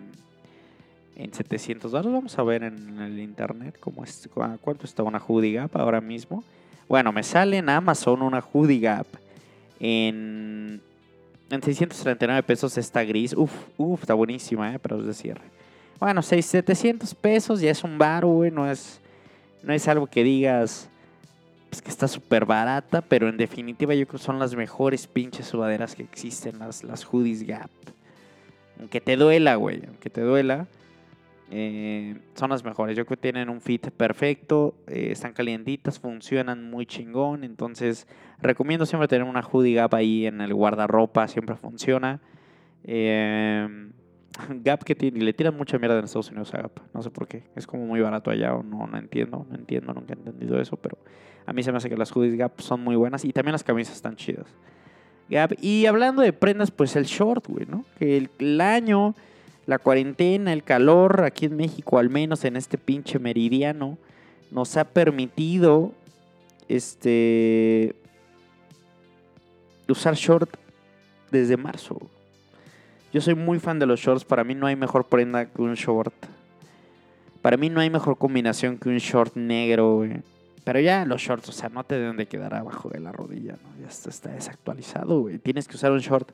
en 1.16 1.35
700 1.35 1.92
dólares. 1.92 2.11
Vamos 2.11 2.38
a 2.38 2.42
ver 2.45 2.62
en 2.62 2.99
el 2.99 3.18
internet 3.18 3.76
cómo 3.78 4.02
es, 4.02 4.26
cuánto 4.62 4.87
está 4.87 5.02
una 5.02 5.18
hoodie 5.18 5.52
Gap 5.52 5.76
ahora 5.76 6.00
mismo. 6.00 6.45
Bueno, 6.88 7.12
me 7.12 7.22
sale 7.22 7.58
en 7.58 7.68
Amazon 7.68 8.22
una 8.22 8.40
hoodie 8.40 8.78
Gap 8.78 9.06
en, 9.80 10.80
en 11.50 11.62
639 11.62 12.42
pesos 12.42 12.78
esta 12.78 13.02
gris. 13.04 13.34
Uf, 13.34 13.52
uf, 13.76 14.02
está 14.02 14.14
buenísima, 14.14 14.72
¿eh? 14.72 14.78
Pero 14.78 15.00
es 15.00 15.06
de 15.06 15.14
cierre. 15.14 15.42
Bueno, 15.98 16.22
6, 16.22 16.44
700 16.44 17.14
pesos 17.14 17.60
ya 17.60 17.70
es 17.70 17.82
un 17.82 17.98
bar, 17.98 18.24
güey. 18.24 18.50
No 18.50 18.70
es, 18.70 19.00
no 19.62 19.72
es 19.72 19.88
algo 19.88 20.06
que 20.06 20.22
digas 20.22 20.88
pues, 21.70 21.82
que 21.82 21.90
está 21.90 22.08
súper 22.08 22.44
barata, 22.44 23.02
pero 23.02 23.28
en 23.28 23.36
definitiva 23.36 23.94
yo 23.94 24.06
creo 24.06 24.18
que 24.18 24.24
son 24.24 24.38
las 24.38 24.54
mejores 24.54 25.06
pinches 25.06 25.46
sudaderas 25.46 25.94
que 25.94 26.04
existen, 26.04 26.58
las, 26.58 26.84
las 26.84 27.04
hoodies 27.04 27.42
Gap. 27.46 27.70
Aunque 28.78 29.00
te 29.00 29.16
duela, 29.16 29.56
güey, 29.56 29.82
aunque 29.86 30.08
te 30.08 30.20
duela, 30.20 30.66
eh, 31.50 32.18
son 32.34 32.50
las 32.50 32.64
mejores. 32.64 32.96
Yo 32.96 33.06
creo 33.06 33.16
que 33.16 33.22
tienen 33.22 33.48
un 33.48 33.60
fit 33.60 33.90
perfecto, 33.90 34.74
eh, 34.88 35.08
están 35.10 35.32
calientitas, 35.32 35.98
funcionan 36.00 36.70
muy 36.70 36.86
chingón. 36.86 37.44
Entonces, 37.44 38.06
recomiendo 38.40 38.86
siempre 38.86 39.08
tener 39.08 39.26
una 39.26 39.42
hoodie 39.42 39.74
Gap 39.74 39.94
ahí 39.94 40.26
en 40.26 40.40
el 40.40 40.54
guardarropa, 40.54 41.28
siempre 41.28 41.56
funciona. 41.56 42.20
Eh, 42.84 43.68
Gap 44.48 44.84
que 44.84 44.94
tiene, 44.94 45.20
le 45.20 45.32
tiran 45.32 45.56
mucha 45.56 45.78
mierda 45.78 45.98
en 45.98 46.04
Estados 46.04 46.30
Unidos 46.30 46.52
a 46.54 46.62
Gap. 46.62 46.80
No 46.92 47.02
sé 47.02 47.10
por 47.10 47.28
qué. 47.28 47.44
Es 47.54 47.66
como 47.66 47.86
muy 47.86 48.00
barato 48.00 48.30
allá 48.30 48.54
o 48.54 48.62
no, 48.62 48.86
no 48.86 48.98
entiendo. 48.98 49.46
No 49.48 49.54
entiendo, 49.54 49.94
nunca 49.94 50.14
he 50.14 50.16
entendido 50.16 50.60
eso. 50.60 50.76
Pero 50.76 50.98
a 51.46 51.52
mí 51.52 51.62
se 51.62 51.70
me 51.70 51.78
hace 51.78 51.88
que 51.88 51.96
las 51.96 52.10
hoodies 52.10 52.36
Gap 52.36 52.60
son 52.60 52.82
muy 52.82 52.96
buenas 52.96 53.24
y 53.24 53.32
también 53.32 53.52
las 53.52 53.64
camisas 53.64 53.94
están 53.94 54.16
chidas. 54.16 54.46
Gap. 55.28 55.52
Y 55.60 55.86
hablando 55.86 56.22
de 56.22 56.32
prendas, 56.32 56.70
pues 56.70 56.96
el 56.96 57.04
short, 57.04 57.46
güey, 57.48 57.66
¿no? 57.66 57.84
Que 57.98 58.16
el, 58.16 58.30
el 58.38 58.60
año, 58.60 59.14
la 59.66 59.78
cuarentena, 59.78 60.52
el 60.52 60.62
calor 60.62 61.25
aquí 61.25 61.46
en 61.46 61.56
México, 61.56 61.99
al 61.99 62.08
menos 62.08 62.44
en 62.44 62.56
este 62.56 62.78
pinche 62.78 63.18
meridiano, 63.18 63.99
nos 64.50 64.76
ha 64.76 64.85
permitido 64.85 65.92
este 66.68 67.94
usar 69.88 70.14
short 70.14 70.56
desde 71.30 71.56
marzo. 71.56 71.99
Yo 73.12 73.20
soy 73.20 73.35
muy 73.35 73.58
fan 73.58 73.78
de 73.78 73.87
los 73.87 74.00
shorts. 74.00 74.25
Para 74.25 74.44
mí 74.44 74.54
no 74.54 74.66
hay 74.66 74.76
mejor 74.76 75.06
prenda 75.06 75.46
que 75.46 75.62
un 75.62 75.75
short. 75.75 76.14
Para 77.42 77.56
mí 77.56 77.70
no 77.70 77.80
hay 77.80 77.90
mejor 77.90 78.18
combinación 78.18 78.78
que 78.78 78.88
un 78.88 78.99
short 78.99 79.37
negro, 79.37 80.04
Pero 80.64 80.80
ya 80.80 81.04
los 81.04 81.23
shorts, 81.23 81.49
o 81.49 81.52
sea, 81.52 81.68
no 81.68 81.85
te 81.85 81.94
deben 81.94 82.16
de 82.16 82.26
quedar 82.26 82.54
abajo 82.54 82.88
de 82.88 82.99
la 82.99 83.12
rodilla, 83.12 83.52
¿no? 83.52 83.80
Ya 83.80 83.87
está, 83.87 84.30
desactualizado, 84.30 85.20
güey. 85.20 85.38
Tienes 85.38 85.68
que 85.68 85.76
usar 85.76 85.92
un 85.92 86.00
short 86.00 86.28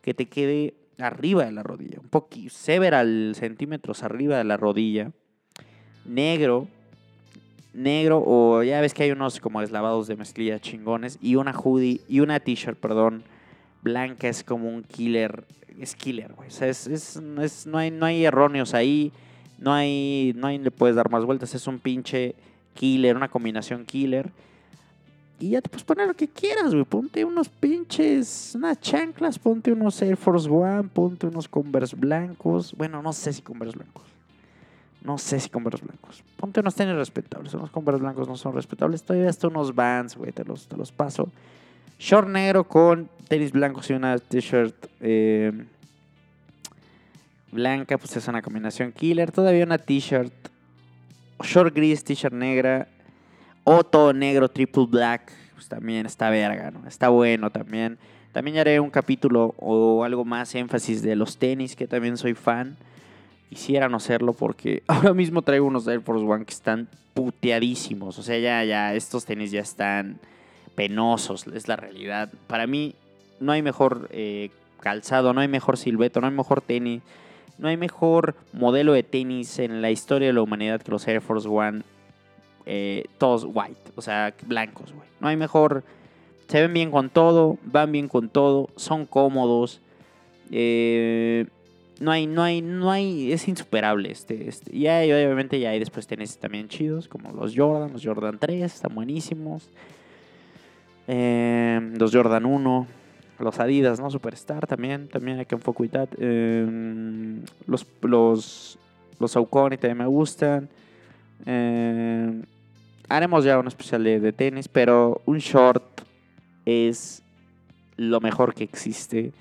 que 0.00 0.14
te 0.14 0.26
quede 0.26 0.74
arriba 0.98 1.44
de 1.44 1.52
la 1.52 1.62
rodilla. 1.62 1.98
Un 2.00 2.08
poquito, 2.08 2.54
several 2.54 3.34
centímetros 3.34 4.02
arriba 4.02 4.38
de 4.38 4.44
la 4.44 4.56
rodilla. 4.56 5.12
Negro. 6.04 6.68
Negro 7.72 8.22
o 8.24 8.62
ya 8.62 8.80
ves 8.80 8.94
que 8.94 9.02
hay 9.02 9.10
unos 9.10 9.38
como 9.38 9.60
deslavados 9.60 10.06
de 10.06 10.16
mezclilla 10.16 10.60
chingones. 10.60 11.18
Y 11.20 11.36
una 11.36 11.52
hoodie, 11.52 12.00
y 12.08 12.20
una 12.20 12.40
t-shirt, 12.40 12.78
perdón, 12.78 13.22
blanca 13.82 14.28
es 14.28 14.42
como 14.42 14.68
un 14.68 14.82
killer 14.82 15.44
es 15.80 15.94
killer, 15.94 16.32
güey. 16.32 16.48
O 16.48 16.50
sea, 16.50 16.68
es, 16.68 17.20
no, 17.20 17.78
hay, 17.78 17.90
no 17.90 18.06
hay 18.06 18.24
erróneos 18.24 18.74
ahí. 18.74 19.12
No 19.58 19.72
hay, 19.72 20.32
no 20.36 20.48
hay, 20.48 20.58
le 20.58 20.70
puedes 20.70 20.96
dar 20.96 21.10
más 21.10 21.24
vueltas. 21.24 21.54
Es 21.54 21.66
un 21.66 21.78
pinche 21.78 22.34
killer, 22.74 23.16
una 23.16 23.28
combinación 23.28 23.84
killer. 23.84 24.30
Y 25.38 25.50
ya 25.50 25.60
te 25.60 25.68
puedes 25.68 25.84
poner 25.84 26.08
lo 26.08 26.14
que 26.14 26.28
quieras, 26.28 26.72
güey. 26.72 26.84
Ponte 26.84 27.24
unos 27.24 27.48
pinches, 27.48 28.54
unas 28.54 28.80
chanclas, 28.80 29.38
ponte 29.38 29.70
unos 29.70 30.00
Air 30.00 30.16
Force 30.16 30.48
One, 30.48 30.84
ponte 30.84 31.26
unos 31.26 31.46
Converse 31.46 31.94
blancos. 31.94 32.74
Bueno, 32.74 33.02
no 33.02 33.12
sé 33.12 33.34
si 33.34 33.42
Converse 33.42 33.76
blancos. 33.76 34.04
No 35.02 35.18
sé 35.18 35.38
si 35.38 35.50
Converse 35.50 35.84
blancos. 35.84 36.22
Ponte 36.38 36.60
unos 36.60 36.74
tenis 36.74 36.94
respetables. 36.94 37.52
Unos 37.52 37.70
Converse 37.70 38.00
blancos 38.00 38.26
no 38.26 38.36
son 38.36 38.54
respetables. 38.54 39.02
Todavía 39.02 39.28
hasta 39.28 39.48
unos 39.48 39.74
Vans, 39.74 40.16
güey. 40.16 40.32
Te 40.32 40.42
los, 40.44 40.68
te 40.68 40.76
los 40.76 40.90
paso. 40.90 41.28
Short 41.98 42.28
negro 42.28 42.64
con 42.64 43.10
tenis 43.28 43.52
blancos 43.52 43.90
y 43.90 43.92
una 43.92 44.18
t-shirt 44.18 44.74
eh, 45.00 45.52
blanca, 47.52 47.98
pues 47.98 48.16
es 48.16 48.26
una 48.26 48.40
combinación 48.40 48.92
killer. 48.92 49.32
Todavía 49.32 49.64
una 49.64 49.78
t-shirt 49.78 50.32
short 51.42 51.74
gris, 51.74 52.02
t-shirt 52.04 52.32
negra 52.32 52.88
o 53.68 54.12
negro, 54.12 54.48
triple 54.48 54.86
black, 54.86 55.32
pues 55.54 55.68
también 55.68 56.06
está 56.06 56.30
verga, 56.30 56.70
¿no? 56.70 56.86
Está 56.86 57.08
bueno 57.08 57.50
también. 57.50 57.98
También 58.32 58.58
haré 58.58 58.78
un 58.78 58.90
capítulo 58.90 59.54
o 59.58 60.04
algo 60.04 60.24
más 60.24 60.54
énfasis 60.54 61.02
de 61.02 61.16
los 61.16 61.36
tenis, 61.36 61.74
que 61.74 61.88
también 61.88 62.16
soy 62.16 62.34
fan. 62.34 62.76
Quisiera 63.48 63.88
no 63.88 63.96
hacerlo 63.96 64.34
porque 64.34 64.82
ahora 64.86 65.14
mismo 65.14 65.42
traigo 65.42 65.66
unos 65.66 65.86
Air 65.88 66.00
Force 66.00 66.24
One 66.24 66.44
que 66.44 66.54
están 66.54 66.88
puteadísimos. 67.14 68.18
O 68.18 68.22
sea, 68.22 68.38
ya, 68.38 68.62
ya, 68.64 68.94
estos 68.94 69.24
tenis 69.24 69.50
ya 69.50 69.60
están 69.60 70.20
penosos, 70.76 71.46
es 71.48 71.66
la 71.66 71.74
realidad. 71.74 72.30
Para 72.46 72.66
mí, 72.66 72.94
no 73.40 73.50
hay 73.50 73.62
mejor 73.62 74.08
eh, 74.12 74.50
calzado, 74.78 75.32
no 75.32 75.40
hay 75.40 75.48
mejor 75.48 75.76
silbeto, 75.76 76.20
no 76.20 76.28
hay 76.28 76.34
mejor 76.34 76.60
tenis, 76.60 77.02
no 77.58 77.68
hay 77.68 77.76
mejor 77.76 78.36
modelo 78.52 78.92
de 78.92 79.02
tenis 79.02 79.58
en 79.58 79.82
la 79.82 79.90
historia 79.90 80.28
de 80.28 80.34
la 80.34 80.42
humanidad 80.42 80.82
que 80.82 80.92
los 80.92 81.08
Air 81.08 81.20
Force 81.20 81.48
One, 81.48 81.82
eh, 82.66 83.04
todos 83.18 83.44
white, 83.44 83.92
o 83.94 84.02
sea, 84.02 84.34
blancos, 84.46 84.92
güey. 84.92 85.08
No 85.20 85.28
hay 85.28 85.36
mejor, 85.36 85.84
se 86.48 86.60
ven 86.60 86.74
bien 86.74 86.90
con 86.90 87.10
todo, 87.10 87.58
van 87.64 87.92
bien 87.92 88.08
con 88.08 88.28
todo, 88.28 88.68
son 88.76 89.06
cómodos. 89.06 89.80
Eh, 90.50 91.46
no 92.00 92.10
hay, 92.10 92.26
no 92.26 92.42
hay, 92.42 92.60
no 92.60 92.90
hay, 92.90 93.32
es 93.32 93.48
insuperable 93.48 94.10
este, 94.10 94.48
este. 94.48 94.76
Y 94.76 94.86
hay, 94.86 95.10
obviamente 95.12 95.58
ya 95.58 95.70
hay 95.70 95.78
después 95.78 96.06
tenis 96.06 96.36
también 96.38 96.68
chidos, 96.68 97.08
como 97.08 97.32
los 97.32 97.54
Jordan, 97.56 97.92
los 97.92 98.04
Jordan 98.04 98.38
3, 98.38 98.62
están 98.62 98.94
buenísimos. 98.94 99.70
los 101.06 102.12
Jordan 102.14 102.44
1, 102.44 102.86
los 103.38 103.60
Adidas, 103.60 104.00
¿no? 104.00 104.10
Superstar 104.10 104.66
también, 104.66 105.08
también 105.08 105.38
hay 105.38 105.46
que 105.46 105.54
enfocar. 105.54 106.08
Eh, 106.18 107.40
los, 107.66 107.86
los, 108.02 108.78
los 109.18 109.30
Saucony 109.30 109.76
también 109.76 109.98
me 109.98 110.06
gustan. 110.06 110.68
Eh, 111.44 112.42
haremos 113.08 113.44
ya 113.44 113.58
un 113.58 113.66
especial 113.66 114.04
de, 114.04 114.32
tenis, 114.32 114.68
pero 114.68 115.20
un 115.26 115.38
short 115.38 115.82
es 116.64 117.22
lo 117.96 118.20
mejor 118.20 118.54
que 118.54 118.64
existe. 118.64 119.32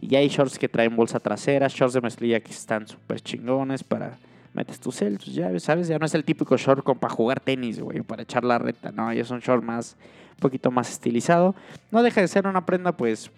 Y 0.00 0.14
hay 0.16 0.28
shorts 0.28 0.58
que 0.58 0.68
traen 0.68 0.96
bolsa 0.96 1.20
trasera, 1.20 1.68
shorts 1.68 1.94
de 1.94 2.00
mezclilla 2.00 2.40
que 2.40 2.50
están 2.50 2.86
súper 2.88 3.20
chingones 3.20 3.84
para 3.84 4.18
metes 4.52 4.80
tus 4.80 4.96
celtos, 4.96 5.32
ya 5.32 5.58
sabes, 5.60 5.88
ya 5.88 5.98
no 5.98 6.04
es 6.04 6.14
el 6.14 6.24
típico 6.24 6.56
short 6.56 6.84
para 6.98 7.14
jugar 7.14 7.40
tenis, 7.40 7.80
güey, 7.80 8.02
para 8.02 8.22
echar 8.22 8.44
la 8.44 8.58
reta, 8.58 8.92
no, 8.92 9.10
ya 9.12 9.22
es 9.22 9.30
un 9.30 9.40
short 9.40 9.64
más, 9.64 9.96
un 10.32 10.40
poquito 10.40 10.70
más 10.70 10.90
estilizado. 10.90 11.54
No 11.90 12.02
deja 12.02 12.20
de 12.20 12.28
ser 12.28 12.46
una 12.46 12.66
prenda, 12.66 12.92
pues, 12.92 13.30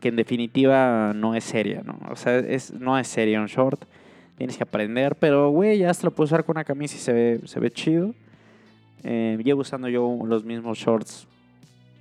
que 0.00 0.08
en 0.08 0.16
definitiva 0.16 1.12
no 1.14 1.34
es 1.34 1.44
seria, 1.44 1.82
¿no? 1.84 1.98
O 2.10 2.16
sea, 2.16 2.38
es, 2.38 2.72
no 2.72 2.98
es 2.98 3.06
seria 3.06 3.40
un 3.40 3.46
short. 3.46 3.84
Tienes 4.36 4.56
que 4.56 4.64
aprender, 4.64 5.14
pero, 5.14 5.50
güey, 5.50 5.78
ya 5.78 5.90
hasta 5.90 6.06
lo 6.06 6.10
puedes 6.10 6.32
usar 6.32 6.44
con 6.44 6.56
una 6.56 6.64
camisa 6.64 6.96
y 6.96 6.98
se 6.98 7.12
ve, 7.12 7.40
se 7.44 7.60
ve 7.60 7.70
chido. 7.70 8.14
Eh, 9.04 9.38
llevo 9.44 9.60
usando 9.60 9.88
yo 9.88 10.18
los 10.26 10.44
mismos 10.44 10.78
shorts 10.78 11.26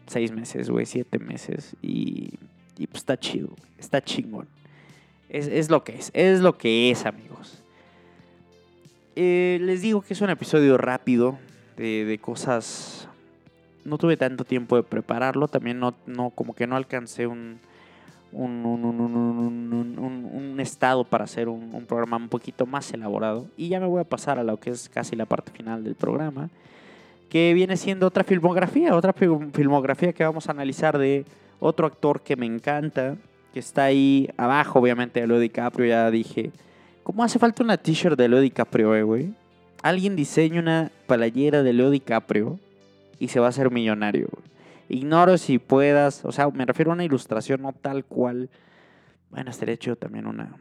seis 0.07 0.31
meses, 0.31 0.69
güey, 0.69 0.85
siete 0.85 1.19
meses. 1.19 1.75
Y, 1.81 2.33
y 2.77 2.87
pues 2.87 3.01
está 3.01 3.19
chido, 3.19 3.49
está 3.77 4.01
chingón. 4.01 4.47
Es, 5.29 5.47
es 5.47 5.69
lo 5.69 5.83
que 5.83 5.95
es, 5.97 6.11
es 6.13 6.39
lo 6.41 6.57
que 6.57 6.91
es, 6.91 7.05
amigos. 7.05 7.61
Eh, 9.15 9.59
les 9.61 9.81
digo 9.81 10.01
que 10.01 10.13
es 10.13 10.21
un 10.21 10.29
episodio 10.29 10.77
rápido 10.77 11.37
de, 11.77 12.05
de 12.05 12.17
cosas. 12.19 13.07
No 13.85 13.97
tuve 13.97 14.15
tanto 14.17 14.43
tiempo 14.45 14.75
de 14.75 14.83
prepararlo. 14.83 15.47
También 15.47 15.79
no, 15.79 15.93
no 16.05 16.29
como 16.29 16.53
que 16.55 16.67
no 16.67 16.75
alcancé 16.75 17.27
un, 17.27 17.59
un, 18.31 18.65
un- 18.65 20.29
un- 20.33 20.59
estado 20.59 21.03
para 21.03 21.25
hacer 21.25 21.49
un 21.49 21.85
programa 21.85 22.15
un 22.15 22.29
poquito 22.29 22.65
más 22.65 22.93
elaborado. 22.93 23.47
Y 23.57 23.67
ya 23.67 23.79
me 23.81 23.87
voy 23.87 23.99
a 23.99 24.05
pasar 24.05 24.39
a 24.39 24.43
lo 24.43 24.57
que 24.57 24.69
es 24.69 24.87
casi 24.87 25.15
la 25.15 25.25
parte 25.25 25.51
final 25.51 25.83
del 25.83 25.95
programa. 25.95 26.49
Que 27.33 27.53
viene 27.55 27.75
siendo 27.77 28.05
otra 28.05 28.23
filmografía. 28.23 28.95
Otra 28.95 29.11
fil- 29.13 29.51
filmografía 29.53 30.13
que 30.13 30.23
vamos 30.23 30.47
a 30.47 30.51
analizar 30.51 30.97
de 30.99 31.25
otro 31.59 31.87
actor 31.87 32.21
que 32.21 32.35
me 32.35 32.45
encanta. 32.45 33.17
Que 33.51 33.59
está 33.59 33.85
ahí 33.85 34.29
abajo, 34.37 34.77
obviamente, 34.79 35.19
de 35.19 35.25
Leo 35.27 35.39
DiCaprio. 35.39 35.87
Ya 35.87 36.11
dije. 36.11 36.51
¿Cómo 37.03 37.23
hace 37.23 37.39
falta 37.39 37.63
una 37.63 37.77
t-shirt 37.77 38.17
de 38.17 38.29
Leo 38.29 38.39
DiCaprio, 38.39 38.95
eh, 38.95 39.03
güey? 39.03 39.33
Alguien 39.81 40.15
diseña 40.15 40.61
una 40.61 40.91
playera 41.07 41.61
de 41.63 41.73
Leo 41.73 41.89
DiCaprio 41.89 42.59
y 43.19 43.27
se 43.29 43.39
va 43.41 43.47
a 43.47 43.49
hacer 43.49 43.69
millonario. 43.71 44.29
güey. 44.31 44.45
Ignoro 44.87 45.37
si 45.37 45.57
puedas, 45.59 46.23
o 46.23 46.31
sea, 46.31 46.49
me 46.49 46.65
refiero 46.65 46.91
a 46.91 46.93
una 46.93 47.03
ilustración 47.03 47.61
no 47.63 47.73
tal 47.73 48.05
cual. 48.05 48.49
Bueno, 49.31 49.49
estaría 49.49 49.73
hecho 49.73 49.95
también 49.95 50.27
una. 50.27 50.55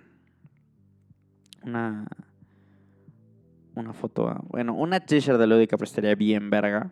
Una. 1.64 2.07
Una 3.75 3.93
foto. 3.93 4.29
ah, 4.29 4.41
Bueno, 4.49 4.75
una 4.75 5.00
t-shirt 5.00 5.38
de 5.38 5.47
Leo 5.47 5.59
DiCaprio 5.59 5.85
estaría 5.85 6.14
bien, 6.14 6.50
verga. 6.50 6.91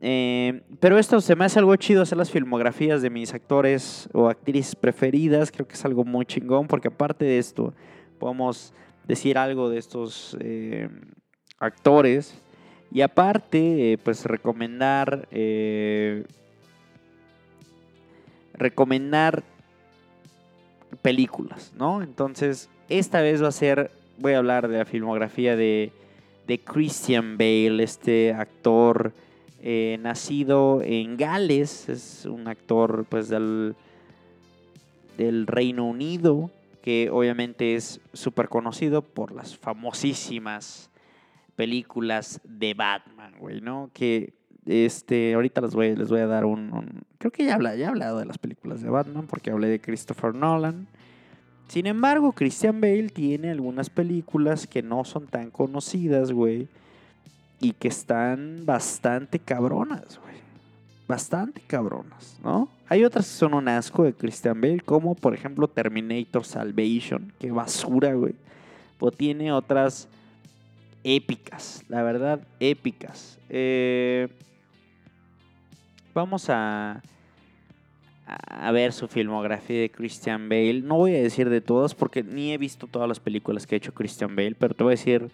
Eh, 0.00 0.62
pero 0.80 0.98
esto 0.98 1.20
se 1.20 1.34
me 1.34 1.44
hace 1.44 1.58
algo 1.58 1.74
chido 1.76 2.02
hacer 2.02 2.18
las 2.18 2.30
filmografías 2.30 3.00
de 3.02 3.10
mis 3.10 3.32
actores 3.32 4.08
o 4.12 4.28
actrices 4.28 4.76
preferidas. 4.76 5.50
Creo 5.50 5.66
que 5.66 5.74
es 5.74 5.84
algo 5.84 6.04
muy 6.04 6.26
chingón 6.26 6.66
porque 6.66 6.88
aparte 6.88 7.24
de 7.24 7.38
esto, 7.38 7.74
podemos 8.18 8.74
decir 9.06 9.38
algo 9.38 9.68
de 9.68 9.78
estos 9.78 10.36
eh, 10.40 10.88
actores. 11.58 12.40
Y 12.90 13.00
aparte, 13.00 13.92
eh, 13.92 13.98
pues 13.98 14.24
recomendar. 14.24 15.28
recomendar 18.54 19.42
películas, 21.02 21.72
¿no? 21.76 22.02
Entonces, 22.02 22.70
esta 22.88 23.20
vez 23.20 23.42
va 23.42 23.48
a 23.48 23.52
ser. 23.52 23.90
Voy 24.18 24.32
a 24.32 24.38
hablar 24.38 24.68
de 24.68 24.78
la 24.78 24.84
filmografía 24.84 25.56
de, 25.56 25.92
de 26.46 26.58
Christian 26.60 27.36
Bale, 27.36 27.82
este 27.82 28.32
actor 28.32 29.12
eh, 29.62 29.98
nacido 30.00 30.80
en 30.82 31.16
Gales. 31.16 31.88
Es 31.88 32.24
un 32.26 32.46
actor, 32.48 33.06
pues, 33.08 33.28
del, 33.28 33.74
del 35.18 35.46
Reino 35.46 35.84
Unido, 35.86 36.50
que 36.82 37.10
obviamente 37.10 37.74
es 37.74 38.00
súper 38.12 38.48
conocido 38.48 39.02
por 39.02 39.32
las 39.32 39.56
famosísimas 39.58 40.90
películas 41.56 42.40
de 42.44 42.74
Batman, 42.74 43.34
güey, 43.38 43.60
¿no? 43.60 43.90
Que 43.92 44.32
este, 44.66 45.34
ahorita 45.34 45.60
les 45.60 45.74
voy, 45.74 45.94
les 45.96 46.08
voy 46.08 46.20
a 46.20 46.26
dar 46.26 46.44
un, 46.44 46.72
un- 46.72 47.02
Creo 47.18 47.30
que 47.32 47.44
ya, 47.44 47.54
habla, 47.54 47.74
ya 47.76 47.86
he 47.86 47.88
hablado 47.88 48.18
de 48.18 48.26
las 48.26 48.38
películas 48.38 48.80
de 48.82 48.90
Batman 48.90 49.26
porque 49.26 49.50
hablé 49.50 49.68
de 49.68 49.80
Christopher 49.80 50.34
Nolan. 50.34 50.86
Sin 51.68 51.86
embargo, 51.86 52.32
Christian 52.32 52.80
Bale 52.80 53.08
tiene 53.08 53.50
algunas 53.50 53.90
películas 53.90 54.66
que 54.66 54.82
no 54.82 55.04
son 55.04 55.26
tan 55.26 55.50
conocidas, 55.50 56.32
güey. 56.32 56.68
Y 57.60 57.72
que 57.72 57.88
están 57.88 58.64
bastante 58.64 59.38
cabronas, 59.38 60.20
güey. 60.22 60.34
Bastante 61.08 61.60
cabronas, 61.66 62.38
¿no? 62.42 62.68
Hay 62.88 63.04
otras 63.04 63.26
que 63.26 63.32
son 63.32 63.54
un 63.54 63.68
asco 63.68 64.04
de 64.04 64.12
Christian 64.12 64.60
Bale, 64.60 64.80
como 64.80 65.14
por 65.14 65.34
ejemplo 65.34 65.68
Terminator 65.68 66.44
Salvation. 66.44 67.32
Qué 67.38 67.50
basura, 67.50 68.14
güey. 68.14 68.34
O 69.00 69.10
tiene 69.10 69.52
otras 69.52 70.08
épicas, 71.02 71.84
la 71.88 72.02
verdad, 72.02 72.40
épicas. 72.58 73.38
Eh, 73.50 74.28
vamos 76.14 76.48
a, 76.48 77.02
a 78.26 78.72
ver 78.72 78.92
su 78.92 79.08
filmografía 79.08 79.80
de 79.80 79.90
Christian 79.90 80.48
Bale. 80.48 80.80
No 80.82 80.96
voy 80.96 81.14
a 81.14 81.22
decir 81.22 81.50
de 81.50 81.60
todas 81.60 81.94
porque 81.94 82.22
ni 82.22 82.52
he 82.52 82.58
visto 82.58 82.86
todas 82.86 83.08
las 83.08 83.20
películas 83.20 83.66
que 83.66 83.74
ha 83.74 83.78
hecho 83.78 83.92
Christian 83.92 84.34
Bale, 84.34 84.54
pero 84.58 84.74
te 84.74 84.84
voy 84.84 84.92
a 84.92 84.96
decir 84.96 85.30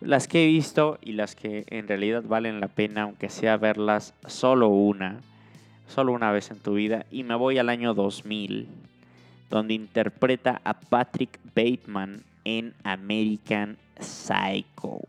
las 0.00 0.28
que 0.28 0.44
he 0.44 0.46
visto 0.46 0.98
y 1.02 1.12
las 1.12 1.34
que 1.34 1.64
en 1.68 1.88
realidad 1.88 2.22
valen 2.26 2.60
la 2.60 2.68
pena, 2.68 3.02
aunque 3.02 3.28
sea 3.28 3.56
verlas 3.56 4.14
solo 4.26 4.68
una, 4.68 5.20
solo 5.88 6.12
una 6.12 6.32
vez 6.32 6.50
en 6.50 6.58
tu 6.58 6.74
vida. 6.74 7.06
Y 7.10 7.24
me 7.24 7.34
voy 7.34 7.58
al 7.58 7.68
año 7.68 7.94
2000, 7.94 8.68
donde 9.50 9.74
interpreta 9.74 10.60
a 10.64 10.74
Patrick 10.74 11.38
Bateman 11.54 12.22
en 12.44 12.74
American 12.84 13.76
Psycho. 13.98 15.00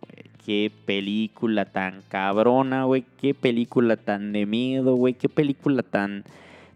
Qué 0.46 0.72
película 0.86 1.66
tan 1.66 2.04
cabrona, 2.08 2.84
güey. 2.84 3.04
Qué 3.20 3.34
película 3.34 3.98
tan 3.98 4.32
de 4.32 4.46
miedo, 4.46 4.96
güey. 4.96 5.16
Qué 5.16 5.28
película 5.28 5.82
tan 5.82 6.24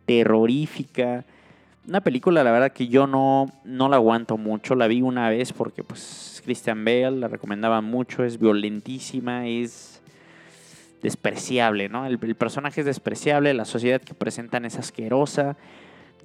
terrorífica. 0.09 1.23
Una 1.87 2.01
película, 2.01 2.43
la 2.43 2.51
verdad, 2.51 2.71
que 2.71 2.87
yo 2.87 3.05
no, 3.05 3.45
no 3.63 3.89
la 3.89 3.97
aguanto 3.97 4.37
mucho. 4.37 4.73
La 4.73 4.87
vi 4.87 5.03
una 5.03 5.29
vez 5.29 5.53
porque, 5.53 5.83
pues, 5.83 6.41
Christian 6.43 6.83
Bale 6.83 7.11
la 7.11 7.27
recomendaba 7.27 7.79
mucho. 7.81 8.23
Es 8.23 8.39
violentísima, 8.39 9.47
es 9.47 10.01
despreciable, 11.03 11.89
¿no? 11.89 12.07
El, 12.07 12.17
personaje 12.35 12.81
es 12.81 12.87
despreciable, 12.87 13.53
la 13.53 13.65
sociedad 13.65 14.01
que 14.01 14.15
presentan 14.15 14.65
es 14.65 14.79
asquerosa. 14.79 15.57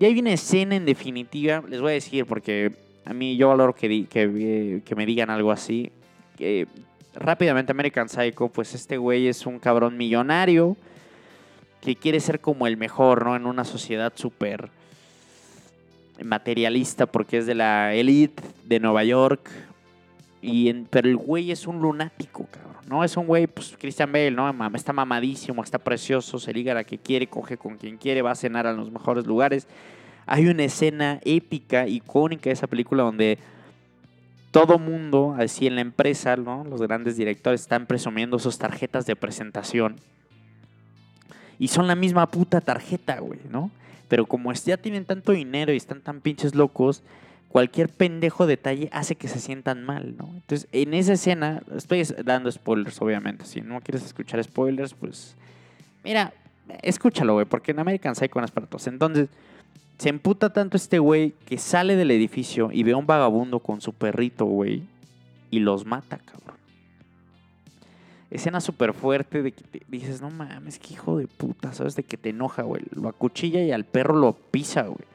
Y 0.01 0.07
hay 0.07 0.19
una 0.19 0.33
escena 0.33 0.77
en 0.77 0.87
definitiva, 0.87 1.63
les 1.69 1.83
voy 1.83 1.91
a 1.91 1.95
decir, 1.95 2.25
porque 2.25 2.73
a 3.05 3.13
mí 3.13 3.37
yo 3.37 3.49
valoro 3.49 3.75
que, 3.75 4.07
que, 4.07 4.23
eh, 4.23 4.83
que 4.83 4.95
me 4.95 5.05
digan 5.05 5.29
algo 5.29 5.53
así. 5.53 5.93
que 6.39 6.67
rápidamente 7.15 7.73
American 7.73 8.09
Psycho, 8.09 8.49
pues 8.49 8.75
este 8.75 8.97
güey 8.97 9.29
es 9.29 9.45
un 9.45 9.59
cabrón 9.59 9.99
millonario 9.99 10.75
que 11.85 11.97
quiere 11.97 12.19
ser 12.21 12.41
como 12.41 12.67
el 12.67 12.77
mejor, 12.77 13.25
¿no? 13.25 13.37
En 13.37 13.47
una 13.47 13.65
sociedad 13.65 14.13
súper 14.17 14.71
materialista 16.23 17.07
porque 17.07 17.39
es 17.39 17.47
de 17.47 17.55
la 17.55 17.95
elite 17.95 18.43
de 18.65 18.81
Nueva 18.81 19.05
York. 19.05 19.51
Y 20.41 20.73
pero 20.85 21.09
el 21.09 21.17
güey 21.17 21.51
es 21.51 21.67
un 21.67 21.81
lunático, 21.81 22.47
cabrón. 22.51 22.83
No 22.89 23.05
es 23.05 23.17
un 23.17 23.27
güey, 23.27 23.47
pues 23.47 23.75
Christian 23.79 24.13
Bale, 24.13 24.31
¿no? 24.31 24.51
Está 24.75 24.93
mamadísimo, 24.93 25.63
está 25.63 25.79
precioso, 25.79 26.39
se 26.39 26.53
liga 26.53 26.73
a 26.73 26.75
la 26.75 26.85
que 26.85 26.99
quiere, 26.99 27.27
coge 27.27 27.57
con 27.57 27.77
quien 27.77 27.97
quiere, 27.97 28.23
va 28.23 28.33
a 28.33 28.35
cenar 28.35 28.67
a 28.67 28.73
los 28.73 28.91
mejores 28.91 29.27
lugares. 29.27 29.67
Hay 30.27 30.47
una 30.47 30.65
escena 30.65 31.21
épica, 31.25 31.87
icónica 31.87 32.45
de 32.45 32.53
esa 32.53 32.67
película 32.67 33.03
donde 33.03 33.39
todo 34.51 34.79
mundo, 34.79 35.35
así 35.39 35.67
en 35.67 35.75
la 35.75 35.81
empresa, 35.81 36.37
¿no? 36.37 36.65
Los 36.65 36.81
grandes 36.81 37.17
directores 37.17 37.63
están 37.63 37.87
presumiendo 37.87 38.39
sus 38.39 38.59
tarjetas 38.59 39.05
de 39.07 39.17
presentación. 39.17 39.97
Y 41.65 41.69
son 41.69 41.87
la 41.87 41.95
misma 41.95 42.27
puta 42.27 42.61
tarjeta, 42.61 43.21
güey, 43.21 43.41
¿no? 43.51 43.71
Pero 44.09 44.27
como 44.27 44.53
ya 44.53 44.77
tienen 44.77 45.07
tanto 45.07 45.33
dinero 45.33 45.73
y 45.73 45.79
están 45.79 46.03
tan 46.03 46.21
pinches 46.21 46.55
locos, 46.55 47.03
cualquier 47.49 47.89
pendejo 47.89 48.47
detalle 48.47 48.91
hace 48.93 49.15
que 49.15 49.29
se 49.29 49.41
sientan 49.41 49.83
mal, 49.83 50.15
¿no? 50.19 50.29
Entonces, 50.35 50.69
en 50.73 50.93
esa 50.93 51.15
escena, 51.15 51.63
estoy 51.75 52.01
es- 52.01 52.15
dando 52.23 52.53
spoilers, 52.53 53.01
obviamente. 53.01 53.47
Si 53.47 53.63
no 53.63 53.81
quieres 53.81 54.05
escuchar 54.05 54.45
spoilers, 54.45 54.93
pues. 54.93 55.37
Mira, 56.05 56.35
escúchalo, 56.83 57.33
güey, 57.33 57.47
porque 57.47 57.71
en 57.71 57.79
American 57.79 58.15
Psycho 58.15 58.41
no 58.41 58.45
es 58.45 58.51
para 58.51 58.67
todos. 58.67 58.87
Entonces, 58.87 59.31
se 59.97 60.11
emputa 60.11 60.53
tanto 60.53 60.77
este 60.77 60.99
güey 60.99 61.33
que 61.47 61.57
sale 61.57 61.97
del 61.97 62.11
edificio 62.11 62.69
y 62.73 62.83
ve 62.83 62.93
a 62.93 62.99
un 62.99 63.07
vagabundo 63.07 63.61
con 63.61 63.81
su 63.81 63.95
perrito, 63.95 64.45
güey, 64.45 64.83
y 65.51 65.61
los 65.61 65.87
mata, 65.87 66.19
cabrón. 66.19 66.59
Escena 68.35 68.61
súper 68.61 68.95
fuerte 68.95 69.43
de 69.43 69.53
que 69.53 69.63
te 69.63 69.83
dices, 69.87 70.21
no 70.21 70.29
mames, 70.29 70.81
qué 70.81 70.95
hijo 70.95 71.19
de 71.19 71.29
puta, 71.29 71.73
¿sabes? 71.73 71.95
De 71.95 72.03
que 72.03 72.17
te 72.17 72.31
enoja, 72.31 72.63
güey. 72.63 72.83
Lo 72.91 73.09
acuchilla 73.09 73.63
y 73.63 73.71
al 73.71 73.85
perro 73.85 74.17
lo 74.17 74.33
pisa, 74.33 74.83
güey. 74.83 75.07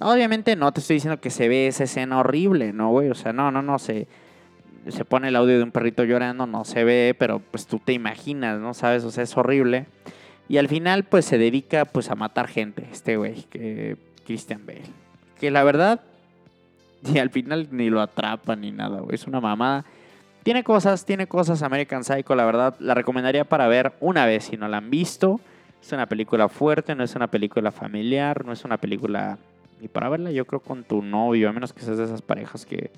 No, 0.00 0.10
obviamente 0.10 0.56
no 0.56 0.72
te 0.72 0.80
estoy 0.80 0.94
diciendo 0.94 1.20
que 1.20 1.30
se 1.30 1.46
ve 1.46 1.68
esa 1.68 1.84
escena 1.84 2.18
horrible, 2.18 2.72
¿no, 2.72 2.90
güey? 2.90 3.10
O 3.10 3.14
sea, 3.14 3.32
no, 3.32 3.52
no, 3.52 3.62
no, 3.62 3.78
se, 3.78 4.08
se 4.88 5.04
pone 5.04 5.28
el 5.28 5.36
audio 5.36 5.56
de 5.56 5.62
un 5.62 5.70
perrito 5.70 6.02
llorando, 6.02 6.48
no 6.48 6.64
se 6.64 6.82
ve, 6.82 7.14
pero 7.16 7.38
pues 7.38 7.66
tú 7.68 7.78
te 7.78 7.92
imaginas, 7.92 8.58
¿no? 8.58 8.74
¿Sabes? 8.74 9.04
O 9.04 9.12
sea, 9.12 9.22
es 9.22 9.36
horrible. 9.36 9.86
Y 10.48 10.56
al 10.56 10.66
final, 10.66 11.04
pues 11.04 11.26
se 11.26 11.38
dedica 11.38 11.84
pues 11.84 12.10
a 12.10 12.16
matar 12.16 12.48
gente, 12.48 12.88
este 12.90 13.16
güey, 13.16 13.44
que 13.44 13.96
Christian 14.26 14.66
Bale. 14.66 14.82
Que 15.38 15.52
la 15.52 15.62
verdad, 15.62 16.00
y 17.14 17.18
al 17.18 17.30
final 17.30 17.68
ni 17.70 17.88
lo 17.88 18.00
atrapa 18.00 18.56
ni 18.56 18.72
nada, 18.72 19.00
güey. 19.00 19.14
Es 19.14 19.28
una 19.28 19.40
mamada. 19.40 19.84
Tiene 20.44 20.62
cosas, 20.62 21.06
tiene 21.06 21.26
cosas 21.26 21.62
American 21.62 22.04
Psycho, 22.04 22.34
la 22.34 22.44
verdad. 22.44 22.76
La 22.78 22.92
recomendaría 22.92 23.46
para 23.46 23.66
ver 23.66 23.94
una 24.00 24.26
vez 24.26 24.44
si 24.44 24.58
no 24.58 24.68
la 24.68 24.76
han 24.76 24.90
visto. 24.90 25.40
Es 25.80 25.90
una 25.92 26.06
película 26.06 26.50
fuerte, 26.50 26.94
no 26.94 27.02
es 27.02 27.16
una 27.16 27.28
película 27.28 27.72
familiar, 27.72 28.44
no 28.44 28.52
es 28.52 28.64
una 28.64 28.76
película... 28.76 29.38
Y 29.80 29.88
para 29.88 30.10
verla 30.10 30.30
yo 30.32 30.44
creo 30.46 30.60
con 30.60 30.84
tu 30.84 31.00
novio, 31.00 31.48
a 31.48 31.52
menos 31.52 31.72
que 31.72 31.80
seas 31.80 31.96
de 31.96 32.04
esas 32.04 32.20
parejas 32.20 32.66
que 32.66 32.90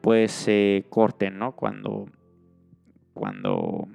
pues 0.00 0.32
se 0.32 0.86
corten, 0.88 1.38
¿no? 1.38 1.52
Cuando, 1.52 2.06
cuando, 3.12 3.86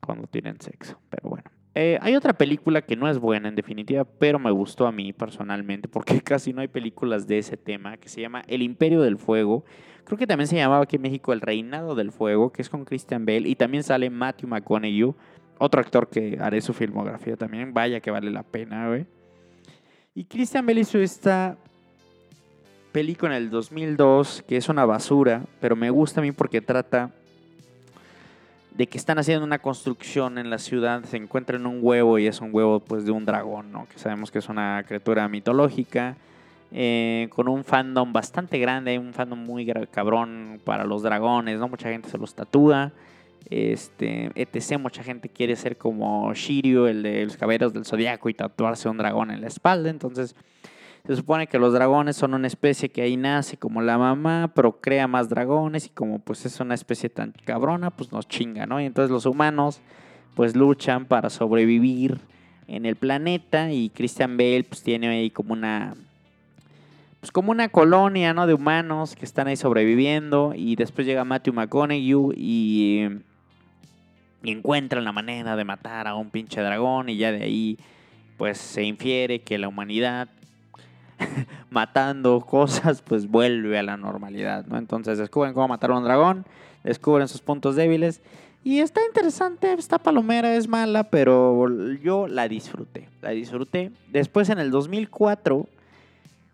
cuando 0.00 0.26
tienen 0.28 0.58
sexo. 0.62 0.98
Pero 1.10 1.28
bueno. 1.28 1.59
Eh, 1.74 1.98
hay 2.02 2.16
otra 2.16 2.32
película 2.32 2.82
que 2.82 2.96
no 2.96 3.08
es 3.08 3.18
buena 3.18 3.48
en 3.48 3.54
definitiva, 3.54 4.04
pero 4.04 4.38
me 4.38 4.50
gustó 4.50 4.86
a 4.86 4.92
mí 4.92 5.12
personalmente, 5.12 5.88
porque 5.88 6.20
casi 6.22 6.52
no 6.52 6.60
hay 6.60 6.68
películas 6.68 7.26
de 7.26 7.38
ese 7.38 7.56
tema, 7.56 7.96
que 7.96 8.08
se 8.08 8.20
llama 8.20 8.42
El 8.48 8.62
Imperio 8.62 9.02
del 9.02 9.18
Fuego. 9.18 9.64
Creo 10.04 10.18
que 10.18 10.26
también 10.26 10.48
se 10.48 10.56
llamaba 10.56 10.82
aquí 10.82 10.96
en 10.96 11.02
México 11.02 11.32
El 11.32 11.40
Reinado 11.40 11.94
del 11.94 12.10
Fuego, 12.10 12.50
que 12.50 12.62
es 12.62 12.68
con 12.68 12.84
Christian 12.84 13.24
Bale, 13.24 13.48
y 13.48 13.54
también 13.54 13.84
sale 13.84 14.10
Matthew 14.10 14.48
McConaughey, 14.48 15.14
otro 15.58 15.80
actor 15.80 16.08
que 16.08 16.38
haré 16.40 16.60
su 16.60 16.72
filmografía 16.72 17.36
también, 17.36 17.72
vaya 17.72 18.00
que 18.00 18.10
vale 18.10 18.30
la 18.30 18.42
pena, 18.42 18.88
güey. 18.88 19.06
Y 20.14 20.24
Christian 20.24 20.66
Bale 20.66 20.80
hizo 20.80 20.98
esta 20.98 21.56
película 22.90 23.36
en 23.36 23.44
el 23.44 23.50
2002, 23.50 24.42
que 24.48 24.56
es 24.56 24.68
una 24.68 24.84
basura, 24.84 25.44
pero 25.60 25.76
me 25.76 25.90
gusta 25.90 26.20
a 26.20 26.22
mí 26.22 26.32
porque 26.32 26.60
trata 26.60 27.12
de 28.80 28.86
que 28.86 28.96
están 28.96 29.18
haciendo 29.18 29.44
una 29.44 29.58
construcción 29.58 30.38
en 30.38 30.48
la 30.48 30.56
ciudad, 30.56 31.04
se 31.04 31.18
encuentran 31.18 31.66
un 31.66 31.80
huevo 31.82 32.18
y 32.18 32.26
es 32.26 32.40
un 32.40 32.48
huevo 32.50 32.80
pues 32.80 33.04
de 33.04 33.10
un 33.10 33.26
dragón, 33.26 33.70
¿no? 33.70 33.86
Que 33.92 33.98
sabemos 33.98 34.30
que 34.30 34.38
es 34.38 34.48
una 34.48 34.82
criatura 34.88 35.28
mitológica, 35.28 36.16
eh, 36.72 37.28
con 37.28 37.46
un 37.48 37.62
fandom 37.62 38.10
bastante 38.10 38.58
grande, 38.58 38.98
un 38.98 39.12
fandom 39.12 39.38
muy 39.38 39.70
cabrón 39.90 40.62
para 40.64 40.84
los 40.84 41.02
dragones, 41.02 41.58
¿no? 41.58 41.68
Mucha 41.68 41.90
gente 41.90 42.08
se 42.08 42.16
los 42.16 42.34
tatúa, 42.34 42.92
este, 43.50 44.30
etc. 44.34 44.78
Mucha 44.78 45.02
gente 45.02 45.28
quiere 45.28 45.56
ser 45.56 45.76
como 45.76 46.32
Shiryu, 46.32 46.86
el 46.86 47.02
de 47.02 47.26
los 47.26 47.36
caballeros 47.36 47.74
del 47.74 47.84
zodiaco 47.84 48.30
y 48.30 48.32
tatuarse 48.32 48.88
un 48.88 48.96
dragón 48.96 49.30
en 49.30 49.42
la 49.42 49.48
espalda, 49.48 49.90
entonces 49.90 50.34
se 51.06 51.16
supone 51.16 51.46
que 51.46 51.58
los 51.58 51.72
dragones 51.72 52.16
son 52.16 52.34
una 52.34 52.46
especie 52.46 52.90
que 52.90 53.02
ahí 53.02 53.16
nace 53.16 53.56
como 53.56 53.80
la 53.80 53.98
mamá, 53.98 54.52
procrea 54.54 55.08
más 55.08 55.28
dragones 55.28 55.86
y 55.86 55.90
como 55.90 56.18
pues 56.18 56.44
es 56.46 56.60
una 56.60 56.74
especie 56.74 57.08
tan 57.08 57.32
cabrona, 57.44 57.90
pues 57.90 58.12
nos 58.12 58.28
chinga, 58.28 58.66
¿no? 58.66 58.80
Y 58.80 58.84
entonces 58.84 59.10
los 59.10 59.26
humanos 59.26 59.80
pues 60.34 60.54
luchan 60.54 61.06
para 61.06 61.30
sobrevivir 61.30 62.18
en 62.68 62.86
el 62.86 62.96
planeta 62.96 63.72
y 63.72 63.90
Christian 63.90 64.36
Bale 64.36 64.64
pues 64.64 64.82
tiene 64.82 65.08
ahí 65.08 65.30
como 65.30 65.52
una 65.52 65.94
pues 67.20 67.32
como 67.32 67.50
una 67.50 67.68
colonia, 67.68 68.32
¿no? 68.32 68.46
De 68.46 68.54
humanos 68.54 69.14
que 69.14 69.24
están 69.24 69.46
ahí 69.46 69.56
sobreviviendo 69.56 70.52
y 70.54 70.76
después 70.76 71.06
llega 71.06 71.24
Matthew 71.24 71.54
McConaughey 71.54 72.34
y, 72.36 73.08
y 74.42 74.50
encuentran 74.50 75.04
la 75.04 75.12
manera 75.12 75.56
de 75.56 75.64
matar 75.64 76.08
a 76.08 76.14
un 76.14 76.30
pinche 76.30 76.60
dragón 76.62 77.08
y 77.08 77.16
ya 77.16 77.32
de 77.32 77.42
ahí 77.42 77.78
pues 78.38 78.56
se 78.56 78.84
infiere 78.84 79.42
que 79.42 79.58
la 79.58 79.68
humanidad 79.68 80.28
matando 81.70 82.40
cosas, 82.40 83.02
pues 83.02 83.28
vuelve 83.28 83.78
a 83.78 83.82
la 83.82 83.96
normalidad, 83.96 84.66
¿no? 84.66 84.78
Entonces 84.78 85.18
descubren 85.18 85.54
cómo 85.54 85.68
matar 85.68 85.90
a 85.90 85.98
un 85.98 86.04
dragón, 86.04 86.46
descubren 86.84 87.28
sus 87.28 87.40
puntos 87.40 87.76
débiles. 87.76 88.20
Y 88.62 88.80
está 88.80 89.00
interesante, 89.06 89.72
esta 89.72 89.98
palomera 89.98 90.54
es 90.54 90.68
mala, 90.68 91.04
pero 91.04 91.66
yo 92.02 92.28
la 92.28 92.46
disfruté, 92.46 93.08
la 93.22 93.30
disfruté. 93.30 93.90
Después 94.10 94.50
en 94.50 94.58
el 94.58 94.70
2004 94.70 95.66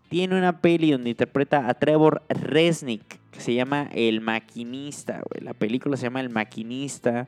tiene 0.09 0.38
una 0.38 0.61
peli 0.61 0.92
donde 0.92 1.11
interpreta 1.11 1.68
a 1.68 1.74
Trevor 1.74 2.22
Resnick, 2.29 3.18
que 3.33 3.40
se 3.40 3.55
llama 3.55 3.88
El 3.92 4.20
Maquinista, 4.20 5.20
La 5.40 5.52
película 5.52 5.96
se 5.96 6.05
llama 6.05 6.20
El 6.20 6.31
Maquinista, 6.31 7.26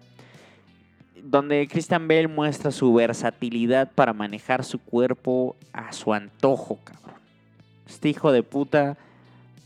donde 1.24 1.66
Christian 1.66 2.06
Bale 2.06 2.28
muestra 2.28 2.70
su 2.70 2.94
versatilidad 2.94 3.90
para 3.92 4.12
manejar 4.12 4.64
su 4.64 4.78
cuerpo 4.78 5.56
a 5.72 5.92
su 5.92 6.14
antojo, 6.14 6.78
cabrón. 6.84 7.17
Este 7.88 8.10
hijo 8.10 8.30
de 8.32 8.42
puta 8.42 8.96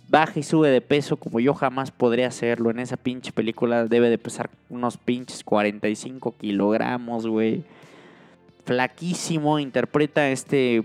baja 0.08 0.38
y 0.38 0.42
sube 0.42 0.68
de 0.68 0.80
peso 0.80 1.16
como 1.16 1.40
yo 1.40 1.54
jamás 1.54 1.90
podría 1.90 2.28
hacerlo. 2.28 2.70
En 2.70 2.78
esa 2.78 2.96
pinche 2.96 3.32
película 3.32 3.86
debe 3.86 4.10
de 4.10 4.18
pesar 4.18 4.50
unos 4.68 4.96
pinches 4.96 5.42
45 5.42 6.34
kilogramos, 6.38 7.26
güey. 7.26 7.64
Flaquísimo, 8.64 9.58
interpreta 9.58 10.20
a 10.20 10.30
este 10.30 10.84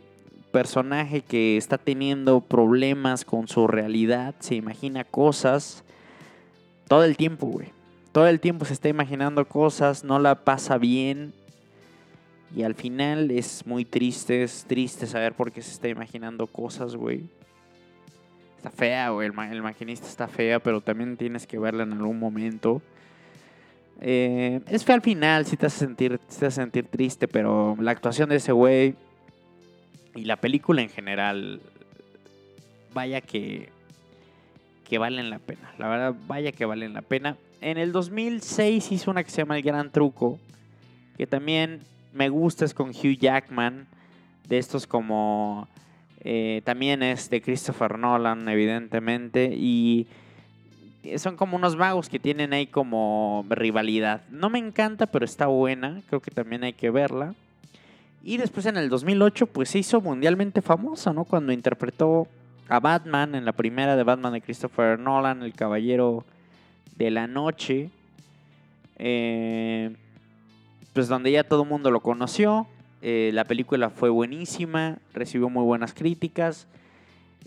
personaje 0.52 1.22
que 1.22 1.58
está 1.58 1.78
teniendo 1.78 2.42
problemas 2.42 3.26
con 3.26 3.48
su 3.48 3.68
realidad, 3.68 4.34
se 4.40 4.56
imagina 4.56 5.04
cosas 5.04 5.84
todo 6.88 7.04
el 7.04 7.18
tiempo, 7.18 7.48
güey. 7.48 7.68
Todo 8.12 8.28
el 8.28 8.40
tiempo 8.40 8.66
se 8.66 8.74
está 8.74 8.88
imaginando 8.88 9.46
cosas, 9.46 10.04
no 10.04 10.20
la 10.20 10.36
pasa 10.36 10.78
bien, 10.78 11.34
y 12.56 12.64
al 12.64 12.76
final 12.76 13.32
es 13.32 13.66
muy 13.66 13.86
triste, 13.86 14.44
es 14.44 14.66
triste 14.68 15.06
saber 15.06 15.34
por 15.34 15.52
qué 15.52 15.62
se 15.62 15.72
está 15.72 15.90
imaginando 15.90 16.48
cosas, 16.48 16.96
güey. 16.96 17.24
Está 18.58 18.72
fea, 18.72 19.10
güey. 19.10 19.28
El, 19.28 19.62
maquinista 19.62 20.08
está 20.08 20.28
fea, 20.28 20.60
pero 20.60 20.82
también 20.82 21.18
tienes 21.18 21.46
que 21.46 21.60
verla 21.60 21.84
en 21.84 21.94
algún 21.94 22.20
momento. 22.20 22.82
Eh, 24.00 24.62
es 24.68 24.86
fea 24.86 24.96
al 24.96 25.02
final, 25.02 25.46
sí 25.46 25.58
te 25.58 25.66
hace, 25.66 25.80
sentir, 25.80 26.20
te 26.20 26.46
hace 26.46 26.52
sentir 26.52 26.86
triste, 26.86 27.28
pero 27.28 27.76
la 27.80 27.92
actuación 27.92 28.30
de 28.30 28.38
ese 28.38 28.52
güey 28.52 28.96
y 30.16 30.26
la 30.26 30.38
película 30.38 30.82
en 30.82 30.90
general, 30.90 31.62
vaya 32.94 33.22
que, 33.22 33.70
que 34.88 34.98
valen 34.98 35.30
la 35.30 35.40
pena. 35.40 35.74
La 35.78 35.88
verdad, 35.90 36.16
vaya 36.28 36.52
que 36.52 36.66
valen 36.66 36.94
la 36.94 37.02
pena. 37.02 37.38
En 37.62 37.78
el 37.78 37.92
2006 37.92 38.92
hizo 38.92 39.12
una 39.12 39.24
que 39.24 39.30
se 39.30 39.38
llama 39.38 39.58
El 39.58 39.64
Gran 39.64 39.92
Truco, 39.92 40.40
que 41.18 41.28
también 41.28 41.82
me 42.14 42.30
gusta 42.30 42.66
es 42.66 42.74
con 42.74 42.90
Hugh 42.90 43.18
Jackman, 43.20 43.88
de 44.48 44.58
estos 44.58 44.88
como... 44.88 45.68
Eh, 46.22 46.62
también 46.66 47.04
es 47.04 47.30
de 47.30 47.42
Christopher 47.42 47.98
Nolan, 47.98 48.50
evidentemente, 48.50 49.54
y 49.54 50.08
son 51.16 51.38
como 51.38 51.56
unos 51.56 51.78
magos 51.78 52.10
que 52.10 52.20
tienen 52.20 52.54
ahí 52.54 52.68
como 52.68 53.46
rivalidad. 53.50 54.24
No 54.30 54.50
me 54.50 54.60
encanta, 54.60 55.06
pero 55.06 55.24
está 55.24 55.48
buena, 55.48 56.02
creo 56.08 56.20
que 56.20 56.32
también 56.32 56.64
hay 56.64 56.74
que 56.74 56.90
verla. 56.90 57.34
Y 58.24 58.38
después 58.38 58.66
en 58.66 58.76
el 58.76 58.90
2008, 58.90 59.48
pues 59.48 59.70
se 59.70 59.80
hizo 59.80 60.02
mundialmente 60.02 60.62
famoso, 60.62 61.14
¿no? 61.14 61.24
Cuando 61.24 61.54
interpretó 61.54 62.28
a 62.68 62.80
Batman 62.80 63.36
en 63.36 63.46
la 63.46 63.54
primera 63.54 63.96
de 63.96 64.04
Batman 64.04 64.34
de 64.34 64.42
Christopher 64.42 65.00
Nolan, 65.00 65.44
El 65.44 65.54
Caballero 65.54 66.26
de 66.98 67.12
la 67.12 67.28
Noche. 67.28 67.90
Eh, 68.98 69.96
pues 70.98 71.10
donde 71.10 71.32
ya 71.32 71.44
todo 71.44 71.62
el 71.62 71.70
mundo 71.70 71.92
lo 71.92 72.00
conoció. 72.00 72.66
Eh, 73.04 73.30
la 73.32 73.44
película 73.44 73.92
fue 73.92 74.10
buenísima, 74.10 74.98
recibió 75.14 75.48
muy 75.48 75.64
buenas 75.64 75.94
críticas. 75.94 76.66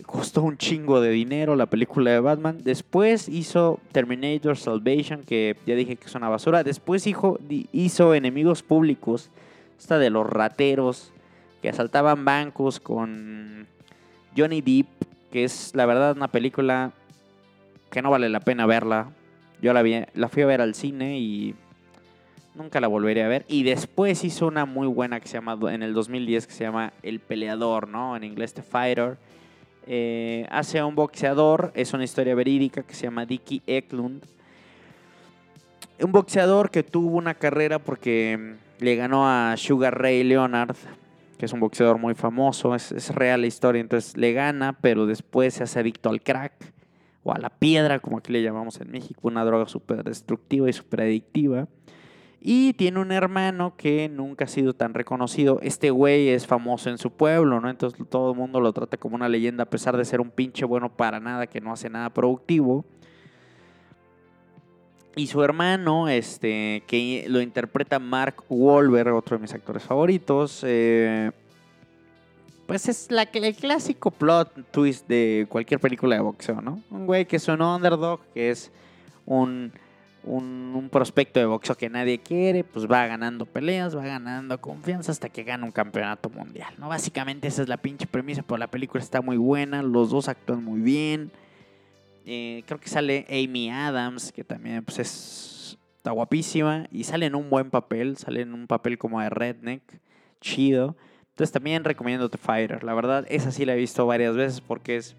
Costó 0.05 0.41
un 0.43 0.57
chingo 0.57 1.01
de 1.01 1.09
dinero 1.09 1.57
la 1.57 1.65
película 1.65 2.11
de 2.11 2.21
Batman. 2.21 2.59
Después 2.63 3.27
hizo 3.27 3.81
Terminator 3.91 4.55
Salvation, 4.55 5.23
que 5.23 5.57
ya 5.65 5.75
dije 5.75 5.97
que 5.97 6.05
es 6.05 6.15
una 6.15 6.29
basura. 6.29 6.63
Después 6.63 7.05
hizo, 7.07 7.41
hizo 7.73 8.13
Enemigos 8.13 8.63
Públicos, 8.63 9.29
esta 9.77 9.99
de 9.99 10.11
los 10.11 10.29
rateros 10.29 11.11
que 11.61 11.67
asaltaban 11.67 12.23
bancos 12.23 12.79
con 12.79 13.67
Johnny 14.37 14.61
Depp, 14.61 14.87
que 15.29 15.43
es 15.43 15.75
la 15.75 15.85
verdad 15.85 16.15
una 16.15 16.29
película 16.29 16.93
que 17.89 18.01
no 18.01 18.11
vale 18.11 18.29
la 18.29 18.39
pena 18.39 18.65
verla. 18.65 19.11
Yo 19.61 19.73
la, 19.73 19.81
vi, 19.81 20.05
la 20.13 20.29
fui 20.29 20.41
a 20.43 20.45
ver 20.45 20.61
al 20.61 20.73
cine 20.73 21.19
y 21.19 21.53
Nunca 22.53 22.81
la 22.81 22.87
volveré 22.87 23.23
a 23.23 23.27
ver. 23.27 23.45
Y 23.47 23.63
después 23.63 24.23
hizo 24.23 24.47
una 24.47 24.65
muy 24.65 24.87
buena 24.87 25.19
que 25.19 25.27
se 25.27 25.35
llama, 25.35 25.57
en 25.71 25.83
el 25.83 25.93
2010, 25.93 26.47
que 26.47 26.53
se 26.53 26.63
llama 26.65 26.93
El 27.01 27.19
Peleador, 27.19 27.87
¿no? 27.87 28.15
En 28.15 28.23
inglés 28.23 28.53
The 28.53 28.61
Fighter. 28.61 29.17
Eh, 29.87 30.45
hace 30.49 30.79
a 30.79 30.85
un 30.85 30.95
boxeador, 30.95 31.71
es 31.75 31.93
una 31.93 32.03
historia 32.03 32.35
verídica 32.35 32.83
que 32.83 32.93
se 32.93 33.03
llama 33.03 33.25
Dickie 33.25 33.61
Eklund. 33.65 34.23
Un 35.99 36.11
boxeador 36.11 36.71
que 36.71 36.83
tuvo 36.83 37.17
una 37.17 37.35
carrera 37.35 37.79
porque 37.79 38.55
le 38.79 38.95
ganó 38.95 39.27
a 39.27 39.55
Sugar 39.55 39.99
Ray 39.99 40.23
Leonard, 40.23 40.75
que 41.37 41.45
es 41.45 41.53
un 41.53 41.59
boxeador 41.59 41.99
muy 41.99 42.15
famoso, 42.15 42.75
es, 42.75 42.91
es 42.91 43.13
real 43.13 43.41
la 43.41 43.47
historia, 43.47 43.79
entonces 43.79 44.17
le 44.17 44.33
gana, 44.33 44.73
pero 44.73 45.05
después 45.05 45.53
se 45.53 45.63
hace 45.63 45.79
adicto 45.79 46.09
al 46.09 46.21
crack 46.21 46.53
o 47.23 47.33
a 47.33 47.37
la 47.37 47.49
piedra, 47.49 47.99
como 47.99 48.17
aquí 48.17 48.31
le 48.31 48.41
llamamos 48.41 48.81
en 48.81 48.91
México, 48.91 49.21
una 49.23 49.45
droga 49.45 49.67
súper 49.67 50.03
destructiva 50.03 50.69
y 50.69 50.73
súper 50.73 51.01
adictiva. 51.01 51.67
Y 52.43 52.73
tiene 52.73 52.99
un 52.99 53.11
hermano 53.11 53.75
que 53.77 54.09
nunca 54.09 54.45
ha 54.45 54.47
sido 54.47 54.73
tan 54.73 54.95
reconocido. 54.95 55.59
Este 55.61 55.91
güey 55.91 56.29
es 56.29 56.47
famoso 56.47 56.89
en 56.89 56.97
su 56.97 57.11
pueblo, 57.11 57.61
¿no? 57.61 57.69
Entonces 57.69 58.03
todo 58.09 58.31
el 58.31 58.37
mundo 58.37 58.59
lo 58.59 58.73
trata 58.73 58.97
como 58.97 59.15
una 59.15 59.29
leyenda 59.29 59.63
a 59.63 59.69
pesar 59.69 59.95
de 59.95 60.03
ser 60.03 60.19
un 60.21 60.31
pinche 60.31 60.65
bueno 60.65 60.89
para 60.89 61.19
nada, 61.19 61.45
que 61.45 61.61
no 61.61 61.71
hace 61.71 61.87
nada 61.87 62.09
productivo. 62.09 62.83
Y 65.15 65.27
su 65.27 65.43
hermano, 65.43 66.09
este, 66.09 66.83
que 66.87 67.25
lo 67.27 67.41
interpreta 67.41 67.99
Mark 67.99 68.43
Wahlberg, 68.49 69.13
otro 69.13 69.37
de 69.37 69.41
mis 69.41 69.53
actores 69.53 69.83
favoritos, 69.83 70.63
eh, 70.65 71.31
pues 72.65 72.87
es 72.87 73.09
el 73.09 73.55
clásico 73.55 74.09
plot 74.09 74.71
twist 74.71 75.07
de 75.07 75.45
cualquier 75.47 75.79
película 75.79 76.15
de 76.15 76.21
boxeo, 76.21 76.61
¿no? 76.61 76.81
Un 76.89 77.05
güey 77.05 77.25
que 77.25 77.35
es 77.35 77.47
un 77.49 77.61
underdog, 77.61 78.21
que 78.33 78.49
es 78.49 78.71
un 79.25 79.73
un, 80.23 80.89
prospecto 80.91 81.39
de 81.39 81.45
boxeo 81.45 81.75
que 81.75 81.89
nadie 81.89 82.19
quiere, 82.19 82.63
pues 82.63 82.85
va 82.85 83.07
ganando 83.07 83.45
peleas, 83.45 83.95
va 83.95 84.05
ganando 84.05 84.59
confianza 84.59 85.11
hasta 85.11 85.29
que 85.29 85.43
gana 85.43 85.65
un 85.65 85.71
campeonato 85.71 86.29
mundial, 86.29 86.73
¿no? 86.77 86.89
Básicamente 86.89 87.47
esa 87.47 87.61
es 87.61 87.69
la 87.69 87.77
pinche 87.77 88.07
premisa, 88.07 88.41
pero 88.41 88.57
la 88.57 88.67
película 88.67 89.01
está 89.01 89.21
muy 89.21 89.37
buena, 89.37 89.81
los 89.83 90.09
dos 90.09 90.27
actúan 90.27 90.63
muy 90.63 90.81
bien. 90.81 91.31
Eh, 92.25 92.63
creo 92.65 92.79
que 92.79 92.89
sale 92.89 93.25
Amy 93.29 93.69
Adams, 93.69 94.31
que 94.31 94.43
también 94.43 94.83
pues, 94.83 94.99
es, 94.99 95.51
Está 96.01 96.09
guapísima 96.09 96.87
y 96.91 97.03
sale 97.03 97.27
en 97.27 97.35
un 97.35 97.51
buen 97.51 97.69
papel, 97.69 98.17
sale 98.17 98.41
en 98.41 98.55
un 98.55 98.65
papel 98.65 98.97
como 98.97 99.21
de 99.21 99.29
redneck, 99.29 99.83
chido. 100.39 100.95
Entonces 101.29 101.51
también 101.51 101.83
recomiendo 101.83 102.27
The 102.27 102.39
Fighter. 102.39 102.83
La 102.83 102.95
verdad, 102.95 103.23
esa 103.29 103.51
sí 103.51 103.65
la 103.65 103.75
he 103.75 103.77
visto 103.77 104.07
varias 104.07 104.35
veces 104.35 104.61
porque 104.61 104.95
es, 104.97 105.15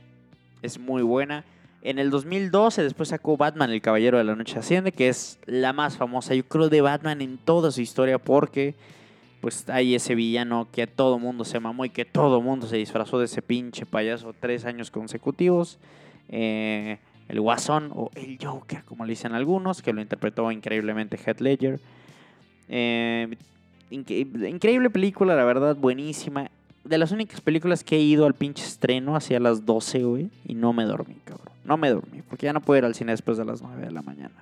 es 0.60 0.80
muy 0.80 1.02
buena. 1.02 1.44
En 1.85 1.99
el 1.99 2.11
2012 2.11 2.85
después 2.85 3.09
sacó 3.09 3.37
Batman, 3.37 3.71
el 3.71 3.83
Caballero 3.83 4.16
de 4.16 4.25
la 4.25 4.37
Noche 4.37 4.57
Asciende, 4.59 4.92
que 4.92 5.09
es 5.09 5.40
la 5.47 5.73
más 5.73 5.97
famosa, 5.97 6.33
yo 6.35 6.45
creo, 6.45 6.68
de 6.68 6.81
Batman 6.81 7.21
en 7.21 7.38
toda 7.38 7.73
su 7.73 7.81
historia 7.81 8.18
porque 8.18 8.77
pues 9.40 9.68
hay 9.68 9.97
ese 9.97 10.14
villano 10.14 10.68
que 10.71 10.87
todo 10.87 11.18
mundo 11.18 11.45
se 11.45 11.59
mamó 11.59 11.85
y 11.85 11.90
que 11.90 12.05
todo 12.05 12.40
mundo 12.40 12.68
se 12.68 12.77
disfrazó 12.77 13.18
de 13.18 13.25
ese 13.25 13.42
pinche 13.42 13.85
payaso 13.85 14.33
tres 14.38 14.64
años 14.64 14.92
consecutivos. 14.92 15.81
Eh, 16.29 16.99
el 17.29 17.40
Guasón 17.40 17.90
o 17.92 18.11
el 18.14 18.38
Joker, 18.40 18.85
como 18.85 19.05
le 19.05 19.11
dicen 19.11 19.33
algunos, 19.33 19.83
que 19.83 19.92
lo 19.92 20.01
interpretó 20.01 20.53
increíblemente 20.53 21.16
Heath 21.16 21.40
Ledger. 21.40 21.81
Eh, 22.68 23.37
increíble 23.90 24.90
película, 24.90 25.35
la 25.35 25.45
verdad, 25.45 25.75
buenísima. 25.75 26.49
De 26.85 26.99
las 26.99 27.12
únicas 27.12 27.40
películas 27.40 27.85
que 27.85 27.97
he 27.97 28.01
ido 28.01 28.27
al 28.27 28.35
pinche 28.35 28.64
estreno 28.64 29.14
hacia 29.14 29.38
las 29.38 29.64
12, 29.64 30.05
güey, 30.05 30.31
y 30.45 30.55
no 30.55 30.73
me 30.73 30.85
dormí, 30.85 31.16
cabrón. 31.25 31.53
No 31.64 31.77
me 31.77 31.90
dormí, 31.90 32.23
porque 32.29 32.47
ya 32.47 32.53
no 32.53 32.61
puedo 32.61 32.79
ir 32.79 32.85
al 32.85 32.95
cine 32.95 33.12
después 33.12 33.38
de 33.38 33.45
las 33.45 33.62
9 33.62 33.87
de 33.87 33.92
la 33.92 34.03
mañana. 34.03 34.35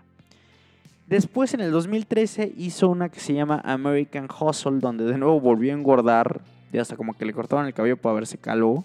Después, 1.07 1.53
en 1.55 1.61
el 1.61 1.71
2013, 1.71 2.55
hizo 2.57 2.89
una 2.89 3.09
que 3.09 3.21
se 3.21 3.35
llama 3.35 3.61
American 3.65 4.29
Hustle, 4.31 4.79
donde 4.79 5.05
de 5.05 5.19
nuevo 5.19 5.41
volvió 5.41 5.73
a 5.73 5.77
engordar, 5.77 6.41
y 6.73 6.79
hasta 6.79 6.97
como 6.97 7.15
que 7.15 7.25
le 7.25 7.33
cortaron 7.33 7.67
el 7.67 7.75
cabello 7.75 7.97
para 7.97 8.15
verse 8.15 8.39
calvo. 8.39 8.85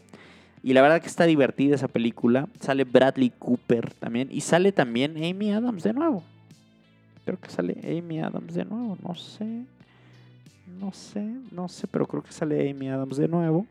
Y 0.64 0.74
la 0.74 0.82
verdad 0.82 1.00
que 1.00 1.08
está 1.08 1.26
divertida 1.26 1.76
esa 1.76 1.88
película. 1.88 2.48
Sale 2.60 2.84
Bradley 2.84 3.32
Cooper 3.38 3.94
también. 3.94 4.30
Y 4.32 4.42
sale 4.42 4.72
también 4.72 5.16
Amy 5.24 5.52
Adams 5.52 5.84
de 5.84 5.94
nuevo. 5.94 6.24
Creo 7.24 7.40
que 7.40 7.52
sale 7.52 7.78
Amy 7.84 8.20
Adams 8.20 8.56
de 8.56 8.66
nuevo. 8.66 8.98
No 9.08 9.14
sé. 9.14 9.66
No 10.68 10.92
sé, 10.92 11.26
no 11.52 11.70
sé, 11.70 11.88
pero 11.88 12.08
creo 12.08 12.24
que 12.24 12.32
sale 12.32 12.70
Amy 12.70 12.90
Adams 12.90 13.18
de 13.18 13.28
nuevo. 13.28 13.66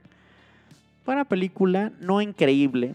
Buena 1.04 1.24
película, 1.24 1.92
no 2.00 2.20
increíble, 2.22 2.94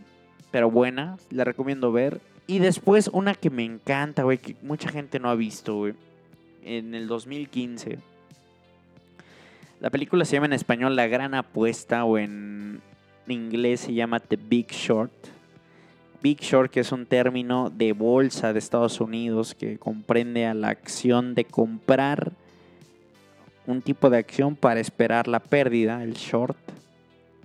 pero 0.52 0.72
buena. 0.72 1.18
La 1.30 1.44
recomiendo 1.44 1.92
ver. 1.92 2.22
Y 2.48 2.60
después 2.60 3.10
una 3.14 3.36
que 3.36 3.50
me 3.50 3.64
encanta, 3.64 4.24
güey, 4.24 4.40
que 4.40 4.56
mucha 4.62 4.90
gente 4.90 5.20
no 5.20 5.30
ha 5.30 5.36
visto, 5.36 5.76
güey. 5.76 5.94
En 6.64 6.96
el 6.96 7.08
2015. 7.08 8.00
La 9.80 9.90
película 9.90 10.26
se 10.26 10.34
llama 10.34 10.48
en 10.48 10.54
español 10.54 10.96
La 10.96 11.08
Gran 11.08 11.34
Apuesta 11.36 12.04
o 12.04 12.18
en 12.18 12.82
inglés 13.28 13.82
se 13.82 13.94
llama 13.94 14.20
The 14.20 14.38
Big 14.38 14.72
Short. 14.72 15.12
Big 16.22 16.42
Short, 16.42 16.72
que 16.72 16.82
es 16.82 16.92
un 16.92 17.06
término 17.06 17.70
de 17.70 17.94
bolsa 17.94 18.52
de 18.52 18.60
Estados 18.60 19.00
Unidos 19.00 19.56
que 19.56 19.78
comprende 19.78 20.46
a 20.46 20.54
la 20.54 20.70
acción 20.70 21.34
de 21.34 21.46
comprar 21.46 22.34
un 23.70 23.82
tipo 23.82 24.10
de 24.10 24.18
acción 24.18 24.56
para 24.56 24.80
esperar 24.80 25.28
la 25.28 25.40
pérdida, 25.40 26.04
el 26.04 26.14
short, 26.14 26.58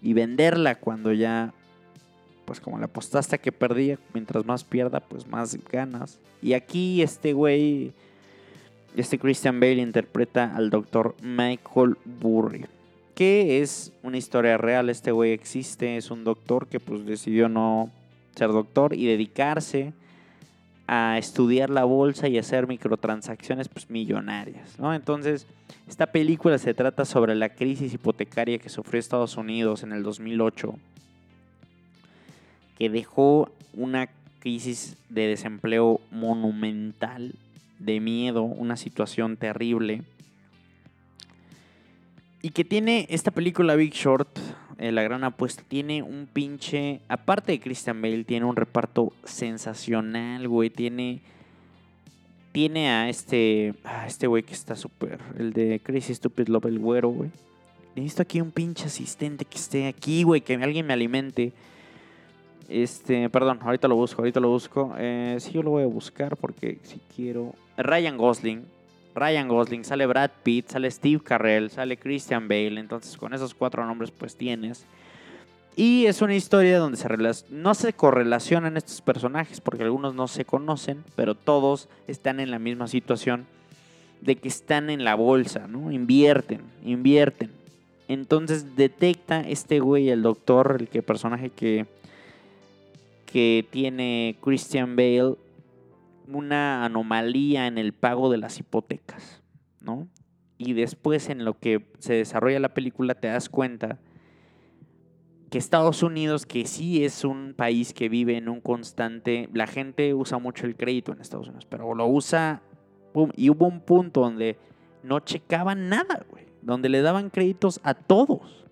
y 0.01 0.15
venderla 0.15 0.75
cuando 0.75 1.13
ya, 1.13 1.53
pues 2.47 2.61
como 2.61 2.79
le 2.79 2.87
apostaste 2.87 3.39
que 3.39 3.53
perdía, 3.53 3.99
mientras 4.15 4.45
más 4.47 4.65
pierda, 4.65 5.01
pues 5.01 5.27
más 5.27 5.57
ganas. 5.71 6.19
Y 6.41 6.55
aquí 6.55 7.03
este 7.03 7.35
güey, 7.35 7.93
este 8.97 9.19
Christian 9.19 9.61
Bale 9.61 9.83
interpreta 9.83 10.55
al 10.55 10.71
doctor 10.71 11.15
Michael 11.23 11.97
Burry, 12.05 12.67
que 13.15 13.61
es 13.61 13.93
una 14.03 14.17
historia 14.17 14.57
real, 14.57 14.89
este 14.89 15.13
güey 15.13 15.33
existe, 15.33 15.99
es 15.99 16.11
un 16.11 16.25
doctor 16.25 16.69
que 16.69 16.81
pues 16.81 17.05
decidió 17.05 17.51
no 17.51 17.91
ser 18.35 18.49
doctor 18.49 18.95
y 18.95 19.07
dedicarse 19.07 19.93
a 20.87 21.17
estudiar 21.19 21.71
la 21.71 21.85
bolsa 21.85 22.29
y 22.29 22.39
hacer 22.39 22.67
microtransacciones 22.67 23.69
pues, 23.69 23.89
millonarias. 23.89 24.79
¿no? 24.79 24.95
Entonces, 24.95 25.47
esta 25.89 26.07
película 26.07 26.59
se 26.59 26.75
trata 26.75 27.05
sobre 27.05 27.35
la 27.35 27.49
crisis 27.49 27.95
hipotecaria 27.95 28.59
que 28.59 28.69
sufrió 28.69 29.01
Estados 29.01 29.37
Unidos 29.37 29.83
en 29.83 29.93
el 29.93 30.03
2008, 30.03 30.75
que 32.79 32.91
dejó 32.91 33.51
una 33.73 34.09
crisis 34.41 34.97
de 35.09 35.27
desempleo 35.27 36.01
monumental, 36.11 37.35
de 37.79 38.01
miedo, 38.01 38.43
una 38.43 38.77
situación 38.77 39.37
terrible. 39.37 40.03
Y 42.43 42.51
que 42.51 42.65
tiene 42.65 43.07
esta 43.09 43.31
película 43.31 43.75
Big 43.75 43.95
Short, 43.95 44.39
eh, 44.79 44.93
la 44.93 45.03
gran 45.03 45.25
apuesta, 45.25 45.63
tiene 45.67 46.03
un 46.03 46.27
pinche. 46.33 47.01
Aparte 47.09 47.53
de 47.53 47.61
Christian 47.61 48.01
Bale, 48.03 48.25
tiene 48.25 48.47
un 48.47 48.57
reparto 48.57 49.13
sensacional, 49.25 50.49
güey. 50.49 50.71
Tiene. 50.71 51.21
Tiene 52.53 52.91
a 52.91 53.09
este. 53.09 53.75
A 53.85 54.07
este 54.07 54.27
güey 54.27 54.43
que 54.43 54.55
está 54.55 54.77
súper. 54.77 55.21
El 55.39 55.53
de 55.53 55.81
Crazy 55.83 56.15
Stupid 56.15 56.49
Love, 56.49 56.67
el 56.67 56.79
güero, 56.79 57.09
güey. 57.11 57.31
Necesito 57.97 58.23
aquí 58.23 58.41
un 58.41 58.51
pinche 58.51 58.87
asistente 58.87 59.45
que 59.45 59.57
esté 59.57 59.87
aquí, 59.87 60.23
güey. 60.23 60.41
Que 60.41 60.55
alguien 60.55 60.87
me 60.87 60.93
alimente. 60.93 61.53
Este, 62.69 63.29
perdón, 63.29 63.59
ahorita 63.61 63.89
lo 63.89 63.97
busco, 63.97 64.23
ahorita 64.23 64.41
lo 64.41 64.49
busco. 64.49 64.95
Eh, 64.99 65.37
sí, 65.39 65.53
yo 65.53 65.63
lo 65.63 65.71
voy 65.71 65.83
a 65.83 65.87
buscar 65.87 66.37
porque 66.37 66.79
si 66.83 67.01
quiero. 67.15 67.55
Ryan 67.77 68.17
Gosling. 68.17 68.65
Ryan 69.15 69.49
Gosling, 69.49 69.85
sale 69.85 70.07
Brad 70.07 70.31
Pitt, 70.43 70.71
sale 70.71 70.91
Steve 70.91 71.23
Carell, 71.23 71.71
sale 71.71 71.97
Christian 71.97 72.49
Bale. 72.49 72.81
Entonces, 72.81 73.17
con 73.17 73.33
esos 73.33 73.55
cuatro 73.55 73.87
nombres, 73.87 74.11
pues 74.11 74.37
tienes. 74.37 74.87
Y 75.77 76.07
es 76.07 76.23
una 76.23 76.37
historia 76.37 76.79
donde 76.79 76.97
se 76.97 77.09
no 77.51 77.75
se 77.75 77.93
correlacionan 77.93 78.77
estos 78.77 79.01
personajes 79.01 79.61
porque 79.61 79.83
algunos 79.83 80.15
no 80.15 80.29
se 80.29 80.45
conocen, 80.45 81.03
pero 81.17 81.35
todos 81.35 81.89
están 82.07 82.39
en 82.39 82.51
la 82.51 82.61
misma 82.61 82.87
situación 82.87 83.47
de 84.21 84.37
que 84.37 84.49
están 84.49 84.89
en 84.89 85.03
la 85.03 85.17
bolsa, 85.17 85.67
¿no? 85.67 85.91
Invierten, 85.91 86.61
invierten. 86.85 87.51
Entonces 88.07 88.77
detecta 88.77 89.41
este 89.41 89.81
güey, 89.81 90.11
el 90.11 90.23
doctor, 90.23 90.77
el 90.79 90.89
que 90.89 91.03
personaje 91.03 91.51
que, 91.51 91.87
que 93.27 93.67
tiene 93.71 94.37
Christian 94.43 94.95
Bale, 94.95 95.35
una 96.29 96.85
anomalía 96.85 97.67
en 97.67 97.79
el 97.79 97.93
pago 97.93 98.31
de 98.31 98.39
las 98.39 98.59
hipotecas, 98.59 99.43
¿no? 99.81 100.09
Y 100.59 100.73
después 100.73 101.29
en 101.29 101.45
lo 101.45 101.59
que 101.59 101.87
se 101.99 102.15
desarrolla 102.15 102.61
la 102.61 102.75
película 102.75 103.15
te 103.15 103.29
das 103.29 103.49
cuenta 103.49 103.99
que 105.51 105.59
Estados 105.59 106.03
Unidos, 106.03 106.47
que 106.47 106.67
sí 106.67 107.05
es 107.05 107.25
un 107.25 107.55
país 107.57 107.93
que 107.93 108.09
vive 108.09 108.37
en 108.37 108.49
un 108.49 108.61
constante, 108.61 109.49
la 109.53 109.67
gente 109.67 110.15
usa 110.15 110.39
mucho 110.39 110.67
el 110.67 110.77
crédito 110.77 111.13
en 111.13 111.21
Estados 111.21 111.47
Unidos, 111.47 111.67
pero 111.69 111.95
lo 111.95 112.07
usa, 112.07 112.63
y 113.37 113.51
hubo 113.51 113.67
un 113.67 113.81
punto 113.81 114.21
donde 114.21 114.59
no 115.03 115.21
checaban 115.21 115.89
nada, 115.89 116.25
güey, 116.29 116.47
donde 116.63 116.89
le 116.89 117.03
daban 117.03 117.31
créditos 117.31 117.81
a 117.85 117.95
todos. 117.95 118.67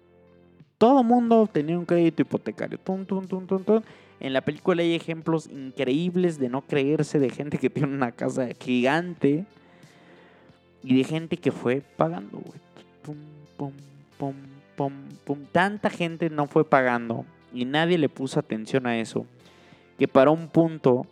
Todo 0.79 1.05
mundo 1.05 1.47
tenía 1.47 1.79
un 1.79 1.85
crédito 1.85 2.23
hipotecario. 2.23 2.79
Tum, 2.79 3.05
tum, 3.07 3.27
tum, 3.27 3.47
tum, 3.47 3.63
tum. 3.63 3.83
En 4.23 4.33
la 4.33 4.41
película 4.41 4.83
hay 4.83 4.95
ejemplos 4.95 5.49
increíbles 5.49 6.39
de 6.39 6.49
no 6.49 6.63
creerse 6.63 7.19
de 7.19 7.29
gente 7.29 7.59
que 7.59 7.69
tiene 7.69 7.93
una 7.93 8.13
casa 8.13 8.51
gigante 8.61 9.45
y 10.81 10.97
de 10.97 11.03
gente 11.03 11.37
que 11.37 11.51
fue 11.51 11.83
pagando. 11.97 12.41
Pum, 13.03 13.17
pum, 13.57 13.73
pum, 14.17 14.35
pum, 14.77 14.93
pum. 15.25 15.39
Tanta 15.51 15.91
gente 15.91 16.31
no 16.31 16.47
fue 16.47 16.65
pagando 16.65 17.27
y 17.53 17.65
nadie 17.65 17.99
le 17.99 18.09
puso 18.09 18.39
atención 18.39 18.87
a 18.87 18.97
eso 18.97 19.27
que 19.99 20.07
para 20.07 20.31
un 20.31 20.47
punto 20.47 21.05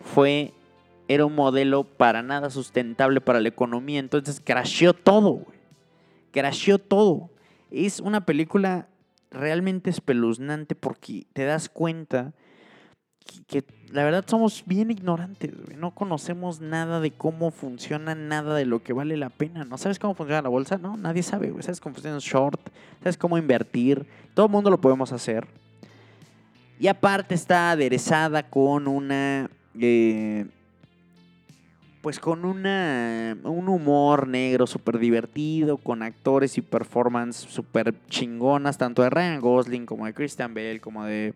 fue 0.00 0.52
era 1.08 1.24
un 1.24 1.34
modelo 1.34 1.84
para 1.84 2.22
nada 2.22 2.50
sustentable 2.50 3.22
para 3.22 3.40
la 3.40 3.48
economía, 3.48 4.00
entonces 4.00 4.38
crasheó 4.38 4.92
todo, 4.92 5.30
güey. 5.30 5.58
Crasheó 6.30 6.78
todo. 6.78 7.30
Es 7.70 8.00
una 8.00 8.26
película 8.26 8.86
realmente 9.34 9.90
espeluznante 9.90 10.74
porque 10.74 11.26
te 11.32 11.44
das 11.44 11.68
cuenta 11.68 12.32
que, 13.46 13.64
la 13.90 14.04
verdad 14.04 14.24
somos 14.26 14.64
bien 14.66 14.90
ignorantes, 14.90 15.52
No 15.76 15.94
conocemos 15.94 16.60
nada 16.60 17.00
de 17.00 17.10
cómo 17.12 17.50
funciona 17.50 18.14
nada 18.14 18.54
de 18.54 18.66
lo 18.66 18.82
que 18.82 18.92
vale 18.92 19.16
la 19.16 19.30
pena. 19.30 19.64
¿No 19.64 19.78
sabes 19.78 19.98
cómo 19.98 20.14
funciona 20.14 20.42
la 20.42 20.48
bolsa? 20.48 20.78
No, 20.78 20.96
nadie 20.96 21.22
sabe, 21.22 21.52
¿Sabes 21.60 21.80
cómo 21.80 21.94
funciona 21.94 22.16
un 22.16 22.20
short? 22.20 22.60
¿Sabes 23.00 23.16
cómo 23.16 23.38
invertir? 23.38 24.06
Todo 24.34 24.46
el 24.46 24.52
mundo 24.52 24.70
lo 24.70 24.80
podemos 24.80 25.12
hacer. 25.12 25.46
Y 26.78 26.88
aparte 26.88 27.34
está 27.34 27.70
aderezada 27.70 28.48
con 28.50 28.88
una... 28.88 29.50
Eh, 29.78 30.46
pues 32.04 32.20
con 32.20 32.44
una, 32.44 33.34
un 33.44 33.66
humor 33.66 34.28
negro 34.28 34.66
súper 34.66 34.98
divertido, 34.98 35.78
con 35.78 36.02
actores 36.02 36.58
y 36.58 36.60
performance 36.60 37.34
súper 37.34 37.94
chingonas, 38.10 38.76
tanto 38.76 39.02
de 39.02 39.08
Ryan 39.08 39.40
Gosling 39.40 39.86
como 39.86 40.04
de 40.04 40.12
Christian 40.12 40.52
Bale, 40.52 40.80
como 40.80 41.06
de 41.06 41.32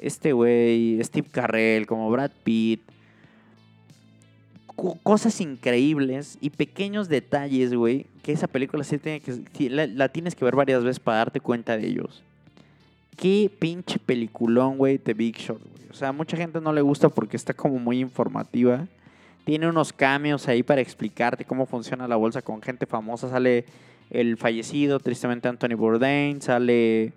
este 0.00 0.32
güey, 0.32 0.98
Steve 1.04 1.28
Carrell, 1.30 1.86
como 1.86 2.10
Brad 2.10 2.32
Pitt. 2.42 2.80
cosas 5.04 5.40
increíbles 5.40 6.38
y 6.40 6.50
pequeños 6.50 7.08
detalles, 7.08 7.72
güey, 7.72 8.06
que 8.24 8.32
esa 8.32 8.48
película 8.48 8.82
sí 8.82 8.98
tiene 8.98 9.20
que, 9.20 9.70
la, 9.70 9.86
la, 9.86 10.08
tienes 10.08 10.34
que 10.34 10.44
ver 10.44 10.56
varias 10.56 10.82
veces 10.82 10.98
para 10.98 11.18
darte 11.18 11.38
cuenta 11.38 11.76
de 11.76 11.86
ellos. 11.86 12.24
Qué 13.16 13.48
pinche 13.60 14.00
peliculón, 14.00 14.76
güey, 14.76 14.98
de 14.98 15.14
Big 15.14 15.36
Shot, 15.36 15.60
güey. 15.60 15.88
O 15.88 15.94
sea, 15.94 16.10
mucha 16.10 16.36
gente 16.36 16.60
no 16.60 16.72
le 16.72 16.80
gusta 16.80 17.08
porque 17.08 17.36
está 17.36 17.54
como 17.54 17.78
muy 17.78 18.00
informativa 18.00 18.88
Tiene 19.44 19.68
unos 19.68 19.92
cambios 19.92 20.48
ahí 20.48 20.62
para 20.62 20.80
explicarte 20.80 21.44
cómo 21.44 21.66
funciona 21.66 22.08
la 22.08 22.16
bolsa 22.16 22.42
con 22.42 22.62
gente 22.62 22.86
famosa. 22.86 23.28
Sale 23.28 23.66
el 24.10 24.36
fallecido, 24.36 25.00
tristemente 25.00 25.48
Anthony 25.48 25.76
Bourdain, 25.76 26.40
sale 26.40 27.12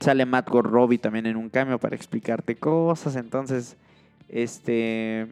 sale 0.00 0.24
Matt 0.26 0.48
Robbie 0.48 0.98
también 0.98 1.26
en 1.26 1.36
un 1.36 1.48
cambio 1.48 1.78
para 1.78 1.96
explicarte 1.96 2.54
cosas, 2.56 3.16
entonces 3.16 3.76
este 4.28 5.26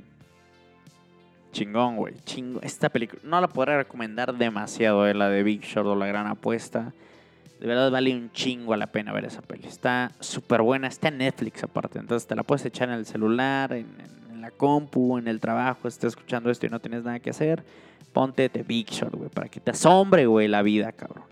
chingón, 1.53 1.97
güey, 1.97 2.15
chingón. 2.25 2.63
Esta 2.65 2.89
película 2.89 3.23
no 3.25 3.41
la 3.41 3.49
podré 3.49 3.77
recomendar 3.77 4.37
demasiado, 4.37 5.07
eh, 5.07 5.15
la 5.15 5.29
de 5.29 5.43
Big 5.43 5.63
Short 5.63 5.87
o 5.87 5.95
La 5.95 6.07
Gran 6.07 6.27
Apuesta. 6.27 6.93
De 7.61 7.67
verdad 7.67 7.91
vale 7.91 8.15
un 8.15 8.31
chingo 8.33 8.77
la 8.77 8.89
pena 8.89 9.13
ver 9.13 9.25
esa 9.25 9.41
peli. 9.41 9.67
Está 9.67 10.13
súper 10.21 10.61
buena, 10.61 10.89
está 10.89 11.09
en 11.09 11.19
Netflix 11.19 11.63
aparte, 11.63 11.99
entonces 11.99 12.29
te 12.29 12.35
la 12.35 12.43
puedes 12.43 12.65
echar 12.67 12.89
en 12.89 12.97
el 12.97 13.07
celular, 13.07 13.73
la 14.47 14.51
compu, 14.53 15.19
en 15.19 15.29
el 15.29 15.41
trabajo, 15.41 15.89
estás 15.89 16.09
escuchando 16.09 16.51
esto 16.51 16.67
y 16.67 16.69
no 16.69 16.81
tienes 16.81 17.05
nada 17.05 17.19
que 17.21 17.31
hacer 17.31 17.65
ponte 18.17 18.49
The 18.49 18.63
Big 18.63 18.89
Short, 18.89 19.15
güey, 19.15 19.29
para 19.29 19.47
que 19.47 19.61
te 19.61 19.73
asombre, 19.73 20.25
güey, 20.25 20.49
la 20.49 20.63
vida, 20.63 20.91
cabrón. 20.91 21.25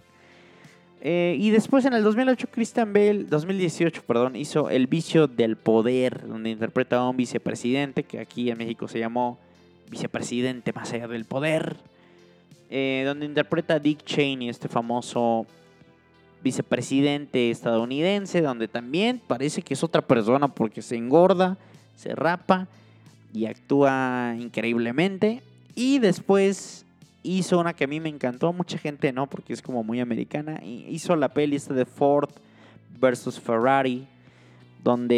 Eh, 1.00 1.34
y 1.40 1.48
después 1.48 1.86
en 1.86 1.94
el 1.94 2.02
2008, 2.04 2.48
Christian 2.50 2.92
Bale, 2.92 3.24
2018, 3.24 4.02
perdón, 4.06 4.36
hizo 4.36 4.68
El 4.68 4.86
vicio 4.86 5.26
del 5.26 5.56
poder, 5.56 6.28
donde 6.28 6.50
interpreta 6.50 6.98
a 6.98 7.08
un 7.08 7.16
vicepresidente, 7.16 8.02
que 8.02 8.20
aquí 8.20 8.50
en 8.50 8.58
México 8.58 8.86
se 8.86 8.98
llamó 8.98 9.38
Vicepresidente 9.90 10.74
más 10.74 10.92
allá 10.92 11.08
del 11.08 11.24
poder, 11.24 11.78
eh, 12.68 13.04
donde 13.06 13.24
interpreta 13.24 13.76
a 13.76 13.78
Dick 13.78 14.04
Cheney, 14.04 14.50
este 14.50 14.68
famoso 14.68 15.46
vicepresidente 16.42 17.50
estadounidense, 17.50 18.42
donde 18.42 18.68
también 18.68 19.22
parece 19.26 19.62
que 19.62 19.72
es 19.72 19.82
otra 19.82 20.02
persona 20.02 20.48
porque 20.48 20.82
se 20.82 20.96
engorda, 20.96 21.56
se 21.96 22.14
rapa 22.14 22.68
y 23.34 23.46
actúa 23.46 24.36
increíblemente. 24.38 25.42
Y 25.74 25.98
después 25.98 26.86
hizo 27.24 27.58
una 27.58 27.74
que 27.74 27.84
a 27.84 27.86
mí 27.88 27.98
me 28.00 28.08
encantó, 28.08 28.52
mucha 28.52 28.78
gente 28.78 29.12
no, 29.12 29.26
porque 29.26 29.52
es 29.52 29.60
como 29.60 29.82
muy 29.82 30.00
americana. 30.00 30.62
Hizo 30.64 31.16
la 31.16 31.28
peli 31.28 31.56
esta 31.56 31.74
de 31.74 31.84
Ford 31.84 32.30
versus 33.00 33.40
Ferrari, 33.40 34.06
donde 34.84 35.16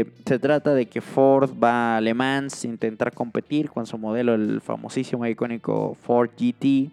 eh, 0.00 0.12
se 0.24 0.38
trata 0.38 0.72
de 0.72 0.86
que 0.86 1.00
Ford 1.00 1.50
va 1.60 1.96
a 1.96 2.00
Le 2.00 2.14
Mans 2.14 2.64
a 2.64 2.68
intentar 2.68 3.12
competir 3.12 3.70
con 3.70 3.86
su 3.86 3.98
modelo, 3.98 4.34
el 4.34 4.60
famosísimo 4.60 5.24
e 5.24 5.30
icónico 5.30 5.96
Ford 6.00 6.30
GT, 6.38 6.90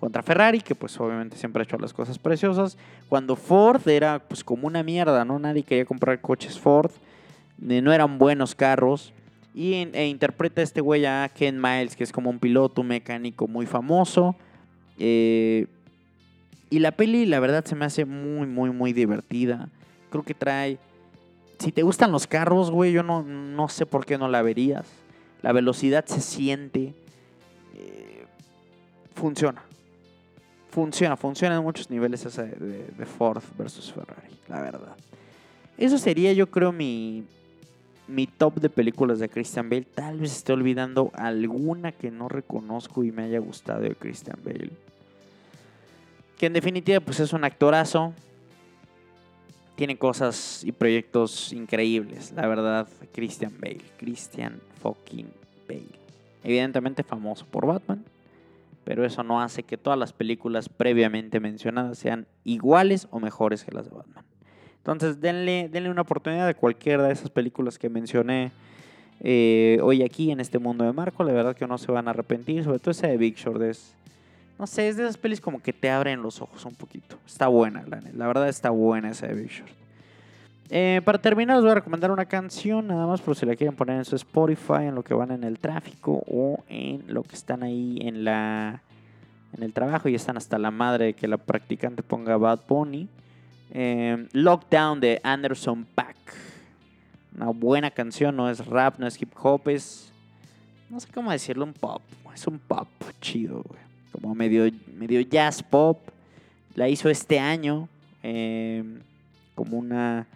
contra 0.00 0.22
Ferrari, 0.22 0.60
que 0.60 0.74
pues 0.74 0.98
obviamente 1.00 1.36
siempre 1.36 1.62
ha 1.62 1.64
hecho 1.64 1.78
las 1.78 1.92
cosas 1.92 2.18
preciosas. 2.18 2.76
Cuando 3.08 3.36
Ford 3.36 3.88
era 3.88 4.18
pues 4.18 4.44
como 4.44 4.66
una 4.66 4.82
mierda, 4.82 5.24
¿no? 5.24 5.38
Nadie 5.38 5.62
quería 5.62 5.84
comprar 5.86 6.20
coches 6.20 6.58
Ford, 6.58 6.90
eh, 7.68 7.80
no 7.80 7.92
eran 7.92 8.18
buenos 8.18 8.54
carros. 8.54 9.12
Y 9.54 9.74
e 9.74 10.06
interpreta 10.06 10.60
a 10.60 10.64
este 10.64 10.80
güey 10.80 11.04
a 11.04 11.28
Ken 11.34 11.60
Miles, 11.60 11.96
que 11.96 12.04
es 12.04 12.12
como 12.12 12.30
un 12.30 12.38
piloto 12.38 12.82
mecánico 12.82 13.48
muy 13.48 13.66
famoso. 13.66 14.36
Eh, 14.98 15.66
y 16.70 16.78
la 16.80 16.92
peli, 16.92 17.26
la 17.26 17.40
verdad, 17.40 17.64
se 17.64 17.74
me 17.74 17.84
hace 17.84 18.04
muy, 18.04 18.46
muy, 18.46 18.70
muy 18.70 18.92
divertida. 18.92 19.68
Creo 20.10 20.22
que 20.22 20.34
trae. 20.34 20.78
Si 21.58 21.72
te 21.72 21.82
gustan 21.82 22.12
los 22.12 22.26
carros, 22.26 22.70
güey, 22.70 22.92
yo 22.92 23.02
no, 23.02 23.22
no 23.22 23.68
sé 23.68 23.86
por 23.86 24.06
qué 24.06 24.18
no 24.18 24.28
la 24.28 24.42
verías. 24.42 24.86
La 25.42 25.52
velocidad 25.52 26.04
se 26.06 26.20
siente. 26.20 26.94
Eh, 27.74 28.26
funciona. 29.14 29.62
Funciona, 30.70 31.16
funciona 31.16 31.56
en 31.56 31.62
muchos 31.62 31.90
niveles 31.90 32.24
esa 32.24 32.42
de, 32.44 32.86
de 32.96 33.06
Ford 33.06 33.42
versus 33.56 33.92
Ferrari, 33.92 34.36
la 34.48 34.60
verdad. 34.60 34.96
Eso 35.78 35.96
sería, 35.96 36.32
yo 36.32 36.50
creo, 36.50 36.72
mi, 36.72 37.24
mi 38.08 38.26
top 38.26 38.56
de 38.56 38.70
películas 38.70 39.18
de 39.18 39.28
Christian 39.28 39.68
Bale. 39.68 39.82
Tal 39.82 40.18
vez 40.18 40.32
esté 40.32 40.52
olvidando 40.52 41.10
alguna 41.14 41.92
que 41.92 42.10
no 42.10 42.28
reconozco 42.28 43.04
y 43.04 43.12
me 43.12 43.24
haya 43.24 43.38
gustado 43.38 43.82
de 43.82 43.94
Christian 43.94 44.38
Bale. 44.42 44.70
Que 46.38 46.46
en 46.46 46.54
definitiva 46.54 47.00
pues 47.00 47.20
es 47.20 47.32
un 47.32 47.44
actorazo. 47.44 48.14
Tiene 49.76 49.96
cosas 49.96 50.64
y 50.64 50.72
proyectos 50.72 51.52
increíbles, 51.52 52.32
la 52.32 52.48
verdad, 52.48 52.88
Christian 53.12 53.54
Bale. 53.60 53.82
Christian 53.98 54.60
fucking 54.82 55.28
Bale. 55.68 55.98
Evidentemente 56.42 57.04
famoso 57.04 57.46
por 57.46 57.66
Batman, 57.66 58.04
pero 58.84 59.04
eso 59.04 59.22
no 59.22 59.40
hace 59.40 59.62
que 59.62 59.76
todas 59.76 59.98
las 59.98 60.12
películas 60.12 60.68
previamente 60.68 61.40
mencionadas 61.40 61.98
sean 61.98 62.26
iguales 62.44 63.06
o 63.10 63.20
mejores 63.20 63.64
que 63.64 63.72
las 63.72 63.84
de 63.84 63.94
Batman. 63.94 64.24
Entonces, 64.90 65.20
denle, 65.20 65.68
denle 65.70 65.90
una 65.90 66.00
oportunidad 66.00 66.46
de 66.46 66.54
cualquiera 66.54 67.02
de 67.02 67.12
esas 67.12 67.28
películas 67.28 67.78
que 67.78 67.90
mencioné 67.90 68.52
eh, 69.20 69.78
hoy 69.82 70.02
aquí 70.02 70.30
en 70.30 70.40
este 70.40 70.58
mundo 70.58 70.82
de 70.82 70.92
Marco. 70.92 71.22
La 71.24 71.32
verdad 71.34 71.54
que 71.54 71.66
no 71.66 71.76
se 71.76 71.92
van 71.92 72.08
a 72.08 72.12
arrepentir. 72.12 72.64
Sobre 72.64 72.78
todo 72.78 72.92
esa 72.92 73.06
de 73.06 73.18
Big 73.18 73.36
Short 73.36 73.60
es... 73.60 73.94
No 74.58 74.66
sé, 74.66 74.88
es 74.88 74.96
de 74.96 75.02
esas 75.02 75.18
pelis 75.18 75.42
como 75.42 75.62
que 75.62 75.74
te 75.74 75.90
abren 75.90 76.22
los 76.22 76.40
ojos 76.40 76.64
un 76.64 76.74
poquito. 76.74 77.16
Está 77.26 77.48
buena, 77.48 77.84
la, 77.86 78.00
la 78.14 78.26
verdad 78.26 78.48
está 78.48 78.70
buena 78.70 79.10
esa 79.10 79.26
de 79.26 79.34
Big 79.34 79.50
Short. 79.50 79.70
Eh, 80.70 81.02
para 81.04 81.18
terminar, 81.18 81.56
les 81.56 81.64
voy 81.64 81.72
a 81.72 81.76
recomendar 81.76 82.10
una 82.10 82.24
canción, 82.24 82.86
nada 82.86 83.06
más 83.06 83.20
por 83.20 83.36
si 83.36 83.44
la 83.44 83.56
quieren 83.56 83.76
poner 83.76 83.96
en 83.96 84.04
su 84.06 84.16
Spotify, 84.16 84.84
en 84.86 84.94
lo 84.94 85.02
que 85.02 85.14
van 85.14 85.30
en 85.30 85.44
el 85.44 85.58
tráfico 85.58 86.24
o 86.26 86.64
en 86.68 87.04
lo 87.08 87.22
que 87.22 87.36
están 87.36 87.62
ahí 87.62 87.98
en 88.02 88.24
la 88.24 88.82
en 89.52 89.62
el 89.62 89.72
trabajo 89.72 90.08
y 90.08 90.14
están 90.14 90.36
hasta 90.36 90.58
la 90.58 90.70
madre 90.70 91.06
de 91.06 91.12
que 91.14 91.28
la 91.28 91.36
practicante 91.36 92.02
ponga 92.02 92.36
Bad 92.38 92.60
Pony. 92.60 93.06
Em, 93.70 94.28
Lockdown 94.32 95.00
de 95.00 95.20
Anderson 95.22 95.84
Pack. 95.94 96.16
Una 97.36 97.50
buena 97.50 97.90
canción, 97.90 98.34
no 98.36 98.50
es 98.50 98.64
rap, 98.66 98.98
no 98.98 99.06
es 99.06 99.20
hip 99.20 99.32
hop, 99.40 99.68
es. 99.68 100.12
No 100.90 100.98
sé 100.98 101.08
cómo 101.12 101.30
decirlo, 101.30 101.64
un 101.64 101.74
pop. 101.74 102.02
Es 102.34 102.46
un 102.46 102.58
pop 102.58 102.88
chido, 103.20 103.64
Como 104.12 104.34
medio, 104.34 104.70
medio 104.94 105.20
jazz 105.20 105.62
pop. 105.62 105.98
La 106.74 106.88
hizo 106.88 107.08
este 107.08 107.38
año. 107.38 107.88
Em, 108.22 109.00
como 109.54 109.78
una. 109.78 110.26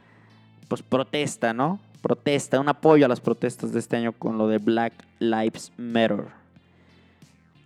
Pues 0.69 0.83
protesta, 0.83 1.53
¿no? 1.53 1.81
Protesta, 2.01 2.59
un 2.61 2.69
apoyo 2.69 3.07
a 3.07 3.09
las 3.09 3.21
protestas 3.21 3.73
de 3.73 3.79
este 3.79 3.97
año 3.97 4.13
con 4.13 4.37
lo 4.39 4.49
de 4.49 4.59
Black 4.59 4.93
Lives 5.21 5.73
Matter. 5.77 6.42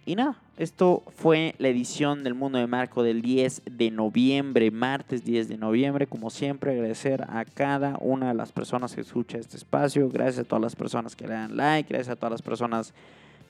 Y 0.09 0.15
nada, 0.15 0.37
esto 0.57 1.03
fue 1.17 1.57
la 1.59 1.67
edición 1.67 2.23
del 2.23 2.35
Mundo 2.35 2.59
de 2.59 2.69
Marco 2.69 3.03
del 3.03 3.23
10 3.23 3.63
de 3.69 3.91
noviembre, 3.91 4.71
martes 4.71 5.25
10 5.25 5.49
de 5.49 5.59
noviembre. 5.59 6.07
Como 6.07 6.31
siempre, 6.31 6.71
agradecer 6.71 7.25
a 7.29 7.45
cada 7.45 7.99
una 8.01 8.29
de 8.29 8.35
las 8.35 8.53
personas 8.53 8.95
que 8.95 9.01
escucha 9.01 9.37
este 9.37 9.57
espacio. 9.57 10.09
Gracias 10.09 10.39
a 10.39 10.49
todas 10.49 10.63
las 10.63 10.77
personas 10.77 11.17
que 11.17 11.27
le 11.27 11.35
dan 11.35 11.57
like. 11.57 11.93
Gracias 11.93 12.11
a 12.11 12.15
todas 12.15 12.31
las 12.31 12.43
personas 12.43 12.95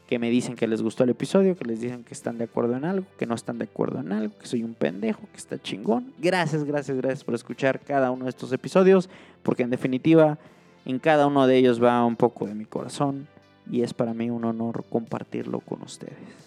que 0.08 0.18
me 0.18 0.30
dicen 0.30 0.56
que 0.56 0.66
les 0.66 0.80
gustó 0.80 1.04
el 1.04 1.10
episodio, 1.10 1.58
que 1.58 1.66
les 1.66 1.82
dicen 1.82 2.04
que 2.04 2.14
están 2.14 2.38
de 2.38 2.44
acuerdo 2.44 2.74
en 2.74 2.86
algo, 2.86 3.06
que 3.18 3.26
no 3.26 3.34
están 3.34 3.58
de 3.58 3.64
acuerdo 3.64 4.00
en 4.00 4.12
algo, 4.12 4.32
que 4.38 4.46
soy 4.46 4.62
un 4.62 4.72
pendejo, 4.72 5.20
que 5.30 5.36
está 5.36 5.60
chingón. 5.60 6.14
Gracias, 6.18 6.64
gracias, 6.64 6.96
gracias 6.96 7.22
por 7.22 7.34
escuchar 7.34 7.80
cada 7.80 8.10
uno 8.10 8.24
de 8.24 8.30
estos 8.30 8.50
episodios, 8.52 9.10
porque 9.42 9.62
en 9.62 9.68
definitiva 9.68 10.38
en 10.86 11.00
cada 11.00 11.26
uno 11.26 11.46
de 11.46 11.58
ellos 11.58 11.82
va 11.82 12.02
un 12.06 12.16
poco 12.16 12.46
de 12.46 12.54
mi 12.54 12.64
corazón 12.64 13.28
y 13.70 13.82
es 13.82 13.92
para 13.92 14.14
mí 14.14 14.30
un 14.30 14.44
honor 14.44 14.84
compartirlo 14.88 15.60
con 15.60 15.82
ustedes 15.82 16.45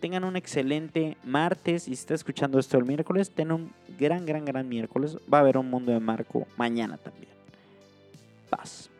tengan 0.00 0.24
un 0.24 0.36
excelente 0.36 1.16
martes. 1.24 1.88
Y 1.88 1.94
si 1.94 2.00
está 2.00 2.14
escuchando 2.14 2.58
esto 2.58 2.78
el 2.78 2.84
miércoles, 2.84 3.30
ten 3.30 3.52
un 3.52 3.72
gran, 3.98 4.24
gran, 4.26 4.44
gran 4.44 4.68
miércoles. 4.68 5.16
Va 5.32 5.38
a 5.38 5.40
haber 5.42 5.58
un 5.58 5.68
mundo 5.70 5.92
de 5.92 6.00
Marco 6.00 6.46
mañana 6.56 6.96
también. 6.96 7.28
Paz. 8.50 8.90